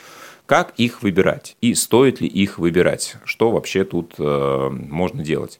Как 0.45 0.73
их 0.77 1.01
выбирать 1.03 1.55
и 1.61 1.73
стоит 1.73 2.19
ли 2.21 2.27
их 2.27 2.59
выбирать? 2.59 3.15
Что 3.23 3.51
вообще 3.51 3.85
тут 3.85 4.15
э, 4.17 4.69
можно 4.69 5.23
делать? 5.23 5.59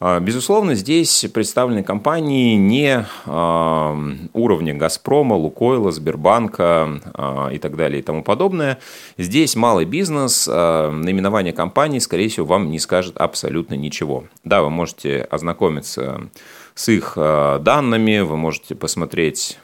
А, 0.00 0.20
безусловно, 0.20 0.74
здесь 0.74 1.24
представлены 1.32 1.82
компании 1.82 2.56
не 2.56 3.06
а, 3.26 3.98
уровня 4.32 4.74
«Газпрома», 4.74 5.34
«Лукойла», 5.34 5.92
«Сбербанка» 5.92 7.00
а, 7.14 7.48
и 7.48 7.58
так 7.58 7.76
далее 7.76 8.00
и 8.00 8.02
тому 8.02 8.22
подобное. 8.22 8.78
Здесь 9.16 9.56
малый 9.56 9.84
бизнес, 9.86 10.46
наименование 10.46 11.52
компании, 11.52 12.00
скорее 12.00 12.28
всего, 12.28 12.46
вам 12.46 12.70
не 12.70 12.78
скажет 12.78 13.16
абсолютно 13.16 13.74
ничего. 13.74 14.24
Да, 14.42 14.62
вы 14.62 14.70
можете 14.70 15.22
ознакомиться 15.22 16.28
с 16.74 16.88
их 16.88 17.14
данными, 17.16 18.20
вы 18.20 18.36
можете 18.36 18.74
посмотреть 18.74 19.58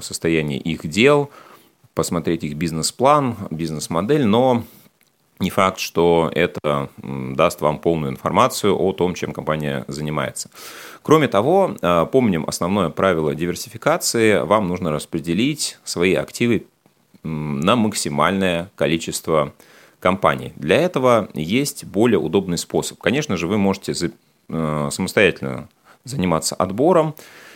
состояние 0.00 0.58
их 0.58 0.86
дел– 0.86 1.30
посмотреть 1.94 2.44
их 2.44 2.54
бизнес-план, 2.54 3.36
бизнес-модель, 3.50 4.26
но 4.26 4.64
не 5.40 5.50
факт, 5.50 5.78
что 5.78 6.30
это 6.34 6.90
даст 6.98 7.60
вам 7.60 7.78
полную 7.78 8.12
информацию 8.12 8.76
о 8.76 8.92
том, 8.92 9.14
чем 9.14 9.32
компания 9.32 9.84
занимается. 9.88 10.48
Кроме 11.02 11.28
того, 11.28 11.76
э, 11.80 12.06
помним 12.10 12.44
основное 12.46 12.88
правило 12.88 13.34
диверсификации. 13.34 14.38
Вам 14.38 14.68
нужно 14.68 14.90
распределить 14.90 15.78
свои 15.84 16.14
активы 16.14 16.66
на 17.24 17.74
максимальное 17.74 18.70
количество 18.76 19.52
компаний. 19.98 20.52
Для 20.56 20.76
этого 20.76 21.28
есть 21.34 21.84
более 21.84 22.18
удобный 22.18 22.58
способ. 22.58 22.98
Конечно 22.98 23.36
же, 23.36 23.46
вы 23.46 23.58
можете 23.58 23.92
э, 24.48 24.88
самостоятельно 24.90 25.68
заниматься 26.04 26.54
отбором, 26.54 27.14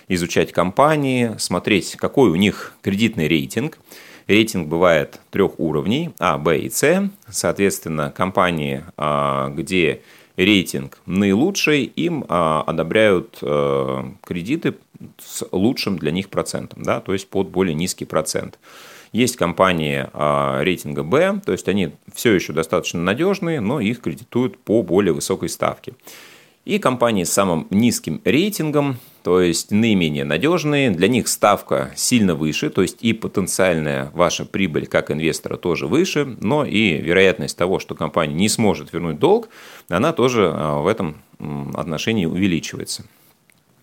изучать 0.08 0.52
компании, 0.52 1.34
смотреть, 1.38 1.96
какой 1.96 2.30
у 2.30 2.34
них 2.34 2.72
кредитный 2.82 3.28
рейтинг– 3.28 3.78
Рейтинг 4.28 4.68
бывает 4.68 5.20
трех 5.30 5.58
уровней 5.58 6.10
А, 6.18 6.36
Б 6.36 6.58
и 6.58 6.70
С. 6.70 7.10
Соответственно, 7.28 8.12
компании, 8.14 8.84
а, 8.98 9.48
где 9.48 10.02
рейтинг 10.36 10.98
наилучший, 11.06 11.84
им 11.84 12.24
а, 12.28 12.62
одобряют 12.64 13.38
э, 13.42 14.04
кредиты 14.24 14.74
с 15.18 15.44
лучшим 15.50 15.98
для 15.98 16.12
них 16.12 16.28
процентом, 16.28 16.82
да, 16.82 17.00
то 17.00 17.12
есть 17.12 17.28
под 17.28 17.48
более 17.48 17.74
низкий 17.74 18.04
процент. 18.04 18.58
Есть 19.12 19.36
компании 19.36 20.06
а, 20.12 20.62
рейтинга 20.62 21.02
Б, 21.02 21.40
то 21.44 21.52
есть 21.52 21.66
они 21.68 21.92
все 22.12 22.34
еще 22.34 22.52
достаточно 22.52 23.00
надежные, 23.00 23.60
но 23.60 23.80
их 23.80 24.00
кредитуют 24.00 24.58
по 24.58 24.82
более 24.82 25.12
высокой 25.12 25.48
ставке. 25.48 25.94
И 26.68 26.78
компании 26.78 27.24
с 27.24 27.32
самым 27.32 27.66
низким 27.70 28.20
рейтингом, 28.26 28.98
то 29.22 29.40
есть 29.40 29.70
наименее 29.70 30.24
надежные, 30.24 30.90
для 30.90 31.08
них 31.08 31.26
ставка 31.28 31.90
сильно 31.96 32.34
выше, 32.34 32.68
то 32.68 32.82
есть 32.82 32.98
и 33.00 33.14
потенциальная 33.14 34.10
ваша 34.12 34.44
прибыль 34.44 34.86
как 34.86 35.10
инвестора 35.10 35.56
тоже 35.56 35.86
выше, 35.86 36.36
но 36.42 36.66
и 36.66 36.98
вероятность 36.98 37.56
того, 37.56 37.78
что 37.78 37.94
компания 37.94 38.34
не 38.34 38.50
сможет 38.50 38.92
вернуть 38.92 39.18
долг, 39.18 39.48
она 39.88 40.12
тоже 40.12 40.52
а, 40.52 40.82
в 40.82 40.86
этом 40.88 41.22
отношении 41.74 42.26
увеличивается. 42.26 43.06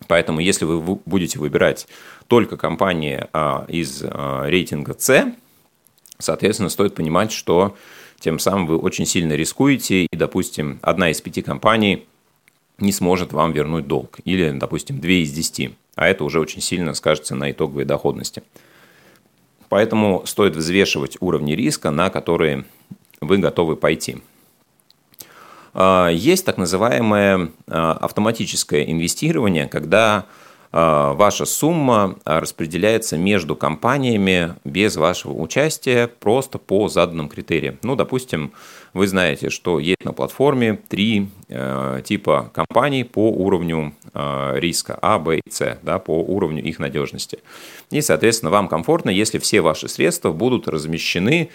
Поэтому 0.07 0.39
если 0.39 0.65
вы 0.65 0.79
будете 0.79 1.39
выбирать 1.39 1.87
только 2.27 2.55
компании 2.55 3.25
а, 3.33 3.65
из 3.67 4.03
а, 4.03 4.45
рейтинга 4.45 4.95
С, 4.95 5.33
соответственно, 6.19 6.69
стоит 6.69 6.93
понимать, 6.93 7.31
что 7.31 7.75
тем 8.19 8.37
самым 8.37 8.67
вы 8.67 8.77
очень 8.77 9.07
сильно 9.07 9.33
рискуете, 9.33 10.03
и, 10.03 10.15
допустим, 10.15 10.77
одна 10.83 11.09
из 11.09 11.19
пяти 11.19 11.41
компаний– 11.41 12.05
не 12.77 12.91
сможет 12.91 13.33
вам 13.33 13.51
вернуть 13.51 13.87
долг. 13.87 14.19
Или, 14.25 14.51
допустим, 14.51 14.99
2 14.99 15.09
из 15.09 15.31
10. 15.31 15.71
А 15.95 16.07
это 16.07 16.23
уже 16.23 16.39
очень 16.39 16.61
сильно 16.61 16.93
скажется 16.93 17.35
на 17.35 17.51
итоговой 17.51 17.85
доходности. 17.85 18.43
Поэтому 19.69 20.23
стоит 20.25 20.55
взвешивать 20.55 21.17
уровни 21.19 21.53
риска, 21.53 21.91
на 21.91 22.09
которые 22.09 22.65
вы 23.21 23.37
готовы 23.37 23.75
пойти. 23.75 24.17
А, 25.73 26.09
есть 26.09 26.45
так 26.45 26.57
называемое 26.57 27.51
а, 27.67 27.93
автоматическое 27.93 28.83
инвестирование, 28.83 29.67
когда 29.67 30.25
ваша 30.75 31.45
сумма 31.45 32.17
распределяется 32.25 33.17
между 33.17 33.55
компаниями 33.55 34.55
без 34.65 34.97
вашего 34.97 35.31
участия 35.31 36.07
просто 36.07 36.57
по 36.59 36.89
заданным 36.89 37.29
критериям. 37.29 37.77
Ну, 37.81 37.95
допустим, 37.95 38.51
вы 38.93 39.07
знаете, 39.07 39.49
что 39.49 39.79
есть 39.79 40.03
на 40.03 40.13
платформе 40.13 40.79
три 40.87 41.29
э, 41.49 42.01
типа 42.03 42.51
компаний 42.53 43.03
по 43.03 43.29
уровню 43.29 43.93
э, 44.13 44.53
риска 44.59 44.97
А, 45.01 45.19
Б 45.19 45.39
и 45.39 45.41
С, 45.49 45.77
да, 45.81 45.99
по 45.99 46.19
уровню 46.21 46.63
их 46.63 46.79
надежности. 46.79 47.39
И, 47.91 48.01
соответственно, 48.01 48.51
вам 48.51 48.67
комфортно, 48.67 49.09
если 49.09 49.37
все 49.37 49.61
ваши 49.61 49.87
средства 49.87 50.31
будут 50.31 50.67
размещены 50.67 51.49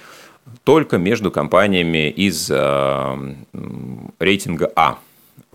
только 0.64 0.98
между 0.98 1.30
компаниями 1.30 2.10
из 2.10 2.50
э, 2.50 3.34
рейтинга 4.18 4.72
А. 4.76 4.98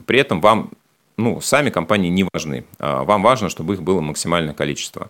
При 0.06 0.20
этом 0.20 0.42
вам 0.42 0.72
ну, 1.18 1.40
сами 1.42 1.70
компании 1.70 2.10
не 2.10 2.28
важны. 2.32 2.66
А, 2.80 3.04
вам 3.04 3.24
важно, 3.24 3.50
чтобы 3.50 3.76
их 3.76 3.84
было 3.84 4.02
максимальное 4.02 4.54
количество. 4.54 5.10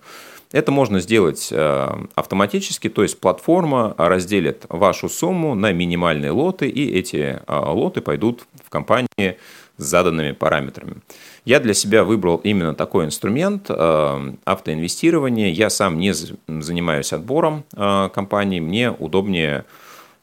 Это 0.51 0.71
можно 0.71 0.99
сделать 0.99 1.49
э, 1.51 2.05
автоматически, 2.13 2.87
то 2.87 3.03
есть 3.03 3.19
платформа 3.19 3.95
разделит 3.97 4.65
вашу 4.69 5.09
сумму 5.09 5.55
на 5.55 5.73
минимальные 5.73 6.31
лоты, 6.31 6.69
и 6.69 6.97
эти 6.97 7.41
а, 7.47 7.71
лоты 7.73 8.01
пойдут 8.01 8.45
в 8.63 8.69
компании 8.69 9.37
с 9.77 9.83
заданными 9.83 10.31
параметрами. 10.31 10.97
Я 11.43 11.59
для 11.59 11.73
себя 11.73 12.03
выбрал 12.03 12.37
именно 12.37 12.73
такой 12.73 13.05
инструмент 13.05 13.65
э, 13.69 14.33
автоинвестирования. 14.45 15.49
Я 15.49 15.69
сам 15.69 15.99
не 15.99 16.13
занимаюсь 16.13 17.11
отбором 17.11 17.65
э, 17.75 18.09
компаний, 18.13 18.61
мне 18.61 18.91
удобнее 18.91 19.65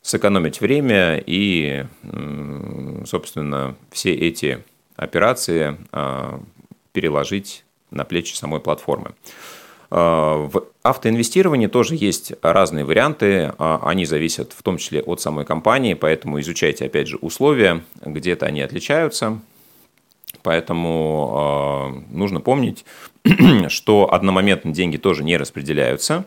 сэкономить 0.00 0.60
время 0.60 1.22
и, 1.24 1.84
собственно, 3.06 3.76
все 3.92 4.12
эти 4.12 4.64
операции 4.96 5.76
а, 5.92 6.40
переложить 6.92 7.64
на 7.90 8.04
плечи 8.04 8.34
самой 8.34 8.60
платформы. 8.60 9.12
А, 9.90 10.36
в 10.36 10.64
автоинвестировании 10.82 11.66
тоже 11.66 11.96
есть 11.96 12.32
разные 12.42 12.84
варианты, 12.84 13.52
а, 13.58 13.80
они 13.84 14.04
зависят 14.04 14.52
в 14.52 14.62
том 14.62 14.78
числе 14.78 15.02
от 15.02 15.20
самой 15.20 15.44
компании, 15.44 15.94
поэтому 15.94 16.40
изучайте 16.40 16.86
опять 16.86 17.08
же 17.08 17.16
условия, 17.16 17.84
где-то 18.04 18.46
они 18.46 18.62
отличаются. 18.62 19.40
Поэтому 20.42 22.02
э, 22.10 22.14
нужно 22.14 22.40
помнить, 22.40 22.84
что 23.68 24.12
одномоментно 24.12 24.72
деньги 24.72 24.96
тоже 24.96 25.24
не 25.24 25.36
распределяются. 25.36 26.24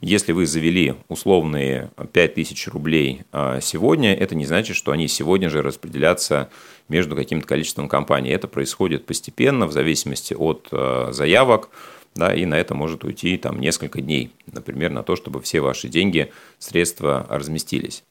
Если 0.00 0.32
вы 0.32 0.46
завели 0.46 0.94
условные 1.08 1.90
5000 2.12 2.68
рублей 2.68 3.22
а, 3.32 3.60
сегодня, 3.60 4.14
это 4.14 4.34
не 4.34 4.46
значит, 4.46 4.74
что 4.76 4.92
они 4.92 5.08
сегодня 5.08 5.50
же 5.50 5.60
распределятся 5.60 6.48
между 6.88 7.14
каким-то 7.14 7.46
количеством 7.46 7.86
компаний. 7.86 8.30
Это 8.30 8.48
происходит 8.48 9.04
постепенно, 9.04 9.66
в 9.66 9.72
зависимости 9.72 10.32
от 10.32 10.68
а, 10.72 11.10
заявок, 11.12 11.68
да, 12.14 12.34
и 12.34 12.46
на 12.46 12.58
это 12.58 12.74
может 12.74 13.04
уйти 13.04 13.36
там 13.36 13.60
несколько 13.60 14.00
дней, 14.00 14.32
например, 14.50 14.90
на 14.90 15.02
то, 15.02 15.16
чтобы 15.16 15.42
все 15.42 15.60
ваши 15.60 15.88
деньги, 15.88 16.32
средства 16.58 17.26
разместились. 17.28 18.02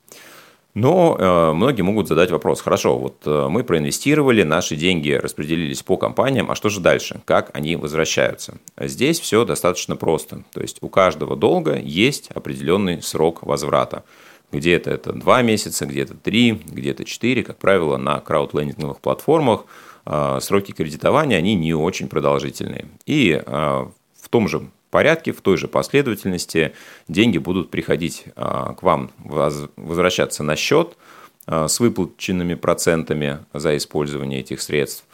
Но 0.75 1.17
э, 1.17 1.53
многие 1.53 1.81
могут 1.81 2.07
задать 2.07 2.29
вопрос, 2.29 2.61
хорошо, 2.61 2.97
вот 2.97 3.23
э, 3.25 3.47
мы 3.49 3.63
проинвестировали, 3.63 4.43
наши 4.43 4.75
деньги 4.75 5.11
распределились 5.11 5.81
по 5.81 5.97
компаниям, 5.97 6.51
а 6.51 6.55
что 6.55 6.69
же 6.69 6.79
дальше? 6.79 7.21
Как 7.25 7.49
они 7.53 7.75
возвращаются? 7.75 8.57
Здесь 8.79 9.19
все 9.19 9.45
достаточно 9.45 9.95
просто. 9.95 10.43
То 10.53 10.61
есть 10.61 10.77
у 10.81 10.89
каждого 10.89 11.35
долга 11.35 11.75
есть 11.75 12.29
определенный 12.31 13.01
срок 13.01 13.41
возврата. 13.41 14.03
Где-то 14.51 14.91
это 14.91 15.13
2 15.13 15.41
месяца, 15.41 15.85
где-то 15.87 16.13
3, 16.13 16.61
где-то 16.67 17.03
4. 17.03 17.43
Как 17.43 17.57
правило, 17.57 17.97
на 17.97 18.19
краудлендинговых 18.19 18.99
платформах 18.99 19.65
э, 20.05 20.37
сроки 20.39 20.71
кредитования, 20.71 21.37
они 21.37 21.55
не 21.55 21.73
очень 21.73 22.07
продолжительные. 22.07 22.85
И 23.07 23.41
в 23.45 24.29
том 24.29 24.47
же 24.47 24.69
порядке, 24.89 25.31
в 25.31 25.41
той 25.41 25.57
же 25.57 25.67
последовательности 25.67 26.73
деньги 27.07 27.37
будут 27.37 27.69
приходить 27.69 28.25
а, 28.35 28.73
к 28.73 28.83
вам, 28.83 29.11
возвращаться 29.17 30.43
на 30.43 30.55
счет 30.55 30.97
а, 31.45 31.67
с 31.67 31.79
выплаченными 31.79 32.55
процентами 32.55 33.39
за 33.53 33.77
использование 33.77 34.39
этих 34.39 34.61
средств. 34.61 35.05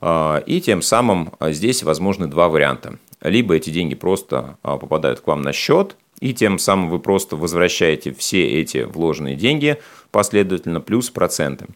А, 0.00 0.42
и 0.46 0.60
тем 0.60 0.82
самым 0.82 1.32
здесь 1.40 1.82
возможны 1.82 2.26
два 2.26 2.48
варианта. 2.48 2.98
Либо 3.22 3.54
эти 3.54 3.70
деньги 3.70 3.94
просто 3.94 4.56
попадают 4.62 5.20
к 5.20 5.26
вам 5.26 5.42
на 5.42 5.52
счет, 5.52 5.96
и 6.20 6.32
тем 6.32 6.58
самым 6.58 6.90
вы 6.90 6.98
просто 6.98 7.36
возвращаете 7.36 8.12
все 8.12 8.46
эти 8.46 8.78
вложенные 8.78 9.36
деньги 9.36 9.78
последовательно 10.10 10.80
плюс 10.80 11.10
проценты 11.10 11.66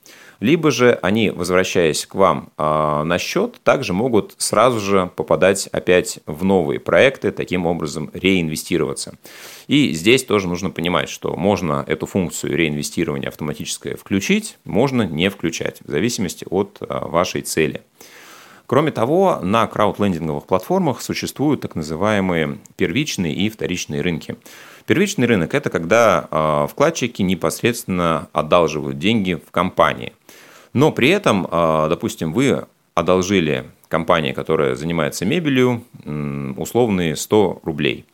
либо 0.40 0.70
же 0.70 0.98
они, 1.02 1.30
возвращаясь 1.30 2.06
к 2.06 2.14
вам 2.14 2.50
э, 2.56 3.02
на 3.04 3.18
счет, 3.18 3.60
также 3.62 3.92
могут 3.92 4.34
сразу 4.38 4.80
же 4.80 5.10
попадать 5.16 5.68
опять 5.68 6.20
в 6.26 6.44
новые 6.44 6.80
проекты, 6.80 7.30
таким 7.30 7.66
образом 7.66 8.10
реинвестироваться. 8.12 9.14
И 9.66 9.92
здесь 9.92 10.24
тоже 10.24 10.48
нужно 10.48 10.70
понимать, 10.70 11.08
что 11.08 11.36
можно 11.36 11.84
эту 11.86 12.06
функцию 12.06 12.56
реинвестирования 12.56 13.28
автоматическое 13.28 13.96
включить, 13.96 14.58
можно 14.64 15.02
не 15.02 15.30
включать, 15.30 15.80
в 15.84 15.90
зависимости 15.90 16.46
от 16.48 16.78
э, 16.80 16.86
вашей 16.88 17.42
цели. 17.42 17.82
Кроме 18.66 18.92
того, 18.92 19.40
на 19.42 19.66
краудлендинговых 19.66 20.46
платформах 20.46 21.02
существуют 21.02 21.60
так 21.60 21.74
называемые 21.74 22.58
первичные 22.76 23.34
и 23.34 23.50
вторичные 23.50 24.00
рынки. 24.00 24.36
Первичный 24.86 25.26
рынок– 25.26 25.54
это 25.54 25.70
когда 25.70 26.28
э, 26.30 26.66
вкладчики 26.70 27.22
непосредственно 27.22 28.28
одалживают 28.32 28.98
деньги 28.98 29.34
в 29.34 29.50
компании– 29.50 30.12
но 30.74 30.90
при 30.90 31.08
этом, 31.08 31.46
а, 31.50 31.88
допустим, 31.88 32.32
вы 32.32 32.66
одолжили 32.94 33.64
компании, 33.88 34.32
которая 34.32 34.74
занимается 34.74 35.24
мебелью, 35.24 35.84
условные 36.56 37.16
100 37.16 37.60
рублей. 37.62 38.04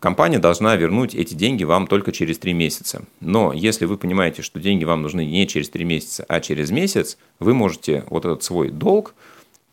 Компания 0.00 0.38
должна 0.38 0.76
вернуть 0.76 1.14
эти 1.14 1.34
деньги 1.34 1.64
вам 1.64 1.86
только 1.86 2.10
через 2.10 2.38
3 2.38 2.52
месяца. 2.54 3.04
Но 3.20 3.52
если 3.52 3.84
вы 3.84 3.96
понимаете, 3.96 4.42
что 4.42 4.60
деньги 4.60 4.84
вам 4.84 5.02
нужны 5.02 5.24
не 5.24 5.46
через 5.46 5.68
3 5.70 5.84
месяца, 5.84 6.24
а 6.28 6.40
через 6.40 6.70
месяц, 6.70 7.18
вы 7.38 7.54
можете 7.54 8.04
вот 8.08 8.24
этот 8.24 8.42
свой 8.42 8.70
долг 8.70 9.14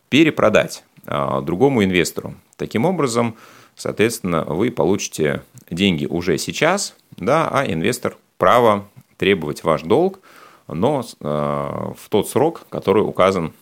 перепродать 0.09 0.83
а, 1.05 1.41
другому 1.41 1.83
инвестору. 1.83 2.35
Таким 2.57 2.85
образом, 2.85 3.35
соответственно, 3.75 4.43
вы 4.45 4.71
получите 4.71 5.41
деньги 5.69 6.05
уже 6.05 6.37
сейчас, 6.37 6.95
да, 7.17 7.49
а 7.51 7.65
инвестор 7.65 8.17
право 8.37 8.87
требовать 9.17 9.63
ваш 9.63 9.83
долг– 9.83 10.19
но 10.73 11.03
э, 11.19 11.25
в 11.97 12.09
тот 12.09 12.29
срок, 12.29 12.65
который 12.69 13.01
указан 13.01 13.53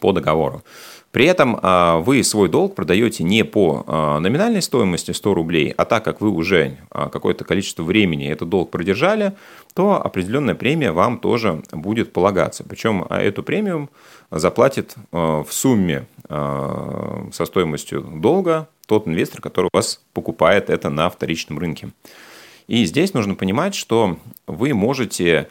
по 0.00 0.12
договору. 0.12 0.62
При 1.10 1.26
этом 1.26 1.56
э, 1.56 1.98
вы 2.00 2.24
свой 2.24 2.48
долг 2.48 2.74
продаете 2.74 3.22
не 3.22 3.44
по 3.44 3.84
э, 3.86 4.18
номинальной 4.18 4.62
стоимости 4.62 5.10
100 5.10 5.34
рублей, 5.34 5.74
а 5.76 5.84
так 5.84 6.04
как 6.04 6.20
вы 6.20 6.30
уже 6.30 6.78
какое-то 6.90 7.44
количество 7.44 7.82
времени 7.82 8.28
этот 8.28 8.48
долг 8.48 8.70
продержали, 8.70 9.32
то 9.74 10.04
определенная 10.04 10.54
премия 10.54 10.92
вам 10.92 11.18
тоже 11.18 11.62
будет 11.72 12.12
полагаться. 12.12 12.64
Причем 12.64 13.04
эту 13.04 13.42
премию 13.42 13.90
заплатит 14.30 14.94
в 15.10 15.46
сумме 15.50 16.06
со 16.28 17.44
стоимостью 17.44 18.00
долга 18.00 18.68
тот 18.92 19.08
инвестор, 19.08 19.40
который 19.40 19.70
у 19.72 19.76
вас 19.76 20.02
покупает 20.12 20.68
это 20.68 20.90
на 20.90 21.08
вторичном 21.08 21.58
рынке. 21.58 21.88
И 22.66 22.84
здесь 22.84 23.14
нужно 23.14 23.34
понимать, 23.34 23.74
что 23.74 24.18
вы 24.46 24.74
можете 24.74 25.48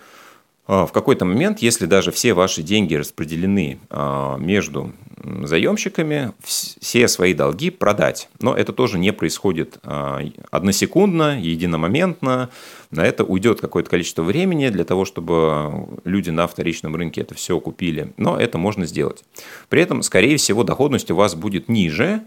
а, 0.67 0.85
в 0.85 0.91
какой-то 0.91 1.25
момент, 1.25 1.57
если 1.57 1.87
даже 1.87 2.11
все 2.11 2.35
ваши 2.35 2.61
деньги 2.61 2.93
распределены 2.93 3.79
а, 3.89 4.37
между 4.37 4.93
заемщиками, 5.41 6.33
все 6.81 7.07
свои 7.07 7.35
долги 7.35 7.69
продать. 7.69 8.27
Но 8.41 8.55
это 8.55 8.73
тоже 8.73 8.97
не 8.97 9.13
происходит 9.13 9.77
а, 9.83 10.19
односекундно, 10.49 11.39
единомоментно. 11.39 12.49
На 12.89 13.05
это 13.05 13.23
уйдет 13.23 13.61
какое-то 13.61 13.89
количество 13.89 14.23
времени 14.23 14.67
для 14.69 14.83
того, 14.83 15.05
чтобы 15.05 15.87
люди 16.05 16.31
на 16.31 16.47
вторичном 16.47 16.95
рынке 16.95 17.21
это 17.21 17.35
все 17.35 17.59
купили. 17.59 18.11
Но 18.17 18.37
это 18.37 18.57
можно 18.57 18.87
сделать. 18.87 19.23
При 19.69 19.83
этом, 19.83 20.01
скорее 20.01 20.37
всего, 20.37 20.63
доходность 20.63 21.11
у 21.11 21.15
вас 21.15 21.35
будет 21.35 21.69
ниже, 21.69 22.23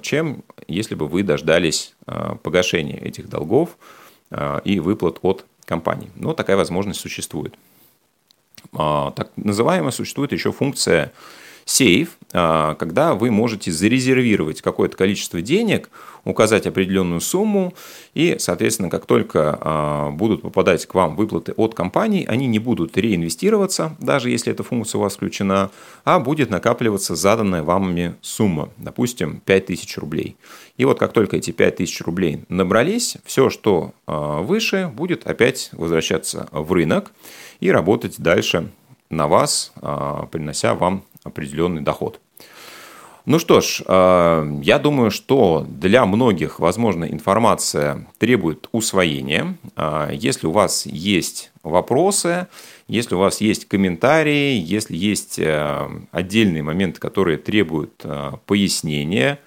чем 0.00 0.42
если 0.66 0.94
бы 0.94 1.06
вы 1.06 1.22
дождались 1.22 1.94
погашения 2.42 2.96
этих 2.96 3.28
долгов 3.28 3.76
и 4.64 4.80
выплат 4.80 5.18
от 5.20 5.44
компаний. 5.66 6.08
Но 6.16 6.32
такая 6.32 6.56
возможность 6.56 7.00
существует. 7.00 7.54
А, 8.72 9.10
так 9.10 9.30
называемая 9.36 9.90
существует 9.90 10.32
еще 10.32 10.50
функция 10.50 11.12
сейф, 11.64 12.18
а, 12.32 12.74
когда 12.76 13.14
вы 13.14 13.30
можете 13.30 13.70
зарезервировать 13.70 14.62
какое-то 14.62 14.96
количество 14.96 15.42
денег, 15.42 15.90
указать 16.24 16.66
определенную 16.66 17.20
сумму, 17.20 17.74
и, 18.14 18.36
соответственно, 18.38 18.88
как 18.88 19.06
только 19.06 19.58
а, 19.60 20.10
будут 20.10 20.42
попадать 20.42 20.86
к 20.86 20.94
вам 20.94 21.14
выплаты 21.16 21.52
от 21.56 21.74
компаний, 21.74 22.24
они 22.28 22.46
не 22.46 22.58
будут 22.58 22.96
реинвестироваться, 22.96 23.96
даже 24.00 24.30
если 24.30 24.52
эта 24.52 24.62
функция 24.62 24.98
у 24.98 25.02
вас 25.02 25.16
включена, 25.16 25.70
а 26.04 26.20
будет 26.20 26.48
накапливаться 26.48 27.14
заданная 27.14 27.62
вами 27.62 28.14
сумма, 28.22 28.70
допустим, 28.78 29.42
5000 29.44 29.98
рублей. 29.98 30.36
И 30.78 30.84
вот 30.84 30.98
как 30.98 31.12
только 31.12 31.36
эти 31.36 31.50
5000 31.50 32.00
рублей 32.02 32.44
набрались, 32.48 33.16
все, 33.24 33.50
что 33.50 33.92
выше, 34.06 34.90
будет 34.94 35.26
опять 35.26 35.70
возвращаться 35.72 36.48
в 36.50 36.72
рынок 36.72 37.12
и 37.60 37.70
работать 37.70 38.18
дальше 38.18 38.70
на 39.10 39.28
вас, 39.28 39.72
принося 40.30 40.74
вам 40.74 41.04
определенный 41.24 41.82
доход. 41.82 42.20
Ну 43.24 43.38
что 43.38 43.60
ж, 43.60 43.82
э, 43.86 44.58
я 44.62 44.78
думаю, 44.80 45.12
что 45.12 45.64
для 45.68 46.04
многих, 46.06 46.58
возможно, 46.58 47.04
информация 47.04 48.08
требует 48.18 48.68
усвоения. 48.72 49.56
Э, 49.76 50.10
если 50.12 50.48
у 50.48 50.50
вас 50.50 50.86
есть 50.86 51.52
вопросы, 51.62 52.48
если 52.88 53.14
у 53.14 53.18
вас 53.18 53.40
есть 53.40 53.68
комментарии, 53.68 54.54
если 54.54 54.96
есть 54.96 55.38
э, 55.38 55.88
отдельные 56.10 56.64
моменты, 56.64 56.98
которые 56.98 57.38
требуют 57.38 58.04
пояснения, 58.46 59.38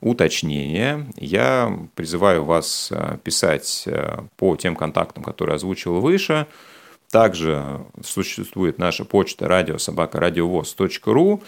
уточнения, 0.00 1.06
я 1.16 1.76
призываю 1.94 2.44
вас 2.44 2.92
писать 3.24 3.88
по 4.36 4.54
тем 4.54 4.76
контактам, 4.76 5.24
которые 5.24 5.56
озвучил 5.56 5.98
выше. 5.98 6.46
Также 7.14 7.78
существует 8.02 8.80
наша 8.80 9.04
почта 9.04 9.46
радиособакарадиовоз.ру. 9.46 11.44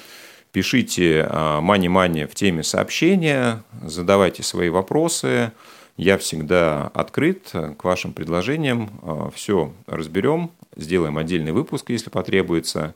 Пишите 0.53 1.29
мани-мани 1.33 2.27
в 2.27 2.37
теме 2.37 2.63
сообщения, 2.63 3.65
задавайте 3.83 4.45
свои 4.45 4.69
вопросы. 4.69 5.51
Я 5.97 6.19
всегда 6.19 6.93
открыт 6.95 7.51
к 7.51 7.83
вашим 7.83 8.13
предложениям. 8.13 8.91
А, 9.03 9.31
Все 9.35 9.73
разберем, 9.89 10.53
сделаем 10.77 11.19
отдельный 11.19 11.53
выпуск, 11.53 11.91
если 11.91 12.11
потребуется. 12.11 12.95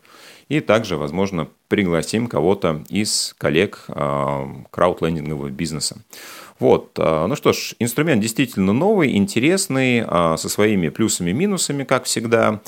И 0.49 0.61
также, 0.61 0.97
возможно, 0.97 1.49
пригласим 1.69 2.27
кого-то 2.27 2.83
из 2.89 3.35
коллег 3.39 3.85
а, 3.89 4.49
краудлендингового 4.71 5.49
бизнеса. 5.49 5.99
Вот, 6.59 6.91
а, 6.99 7.27
ну 7.27 7.37
что 7.37 7.53
ж, 7.53 7.75
инструмент 7.79 8.21
действительно 8.21 8.73
новый, 8.73 9.17
интересный, 9.17 10.03
а, 10.05 10.37
со 10.37 10.49
своими 10.49 10.89
плюсами 10.89 11.31
и 11.31 11.35
минусами, 11.35 11.85
как 11.85 12.05
всегда. 12.05 12.61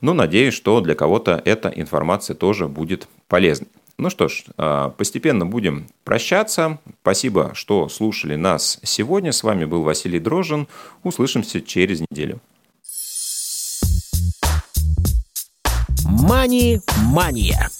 Но 0.00 0.14
надеюсь, 0.14 0.54
что 0.54 0.80
для 0.80 0.94
кого-то 0.94 1.40
эта 1.44 1.68
информация 1.68 2.34
тоже 2.34 2.68
будет 2.68 3.06
полезной. 3.28 3.68
Ну 3.98 4.10
что 4.10 4.28
ж, 4.28 4.44
постепенно 4.98 5.46
будем 5.46 5.86
прощаться. 6.04 6.78
Спасибо, 7.00 7.52
что 7.54 7.88
слушали 7.88 8.36
нас 8.36 8.78
сегодня. 8.82 9.32
С 9.32 9.42
вами 9.42 9.64
был 9.64 9.82
Василий 9.84 10.20
Дрожжин. 10.20 10.68
Услышимся 11.02 11.62
через 11.62 12.02
неделю. 12.10 12.40
Мани-мания. 16.08 17.70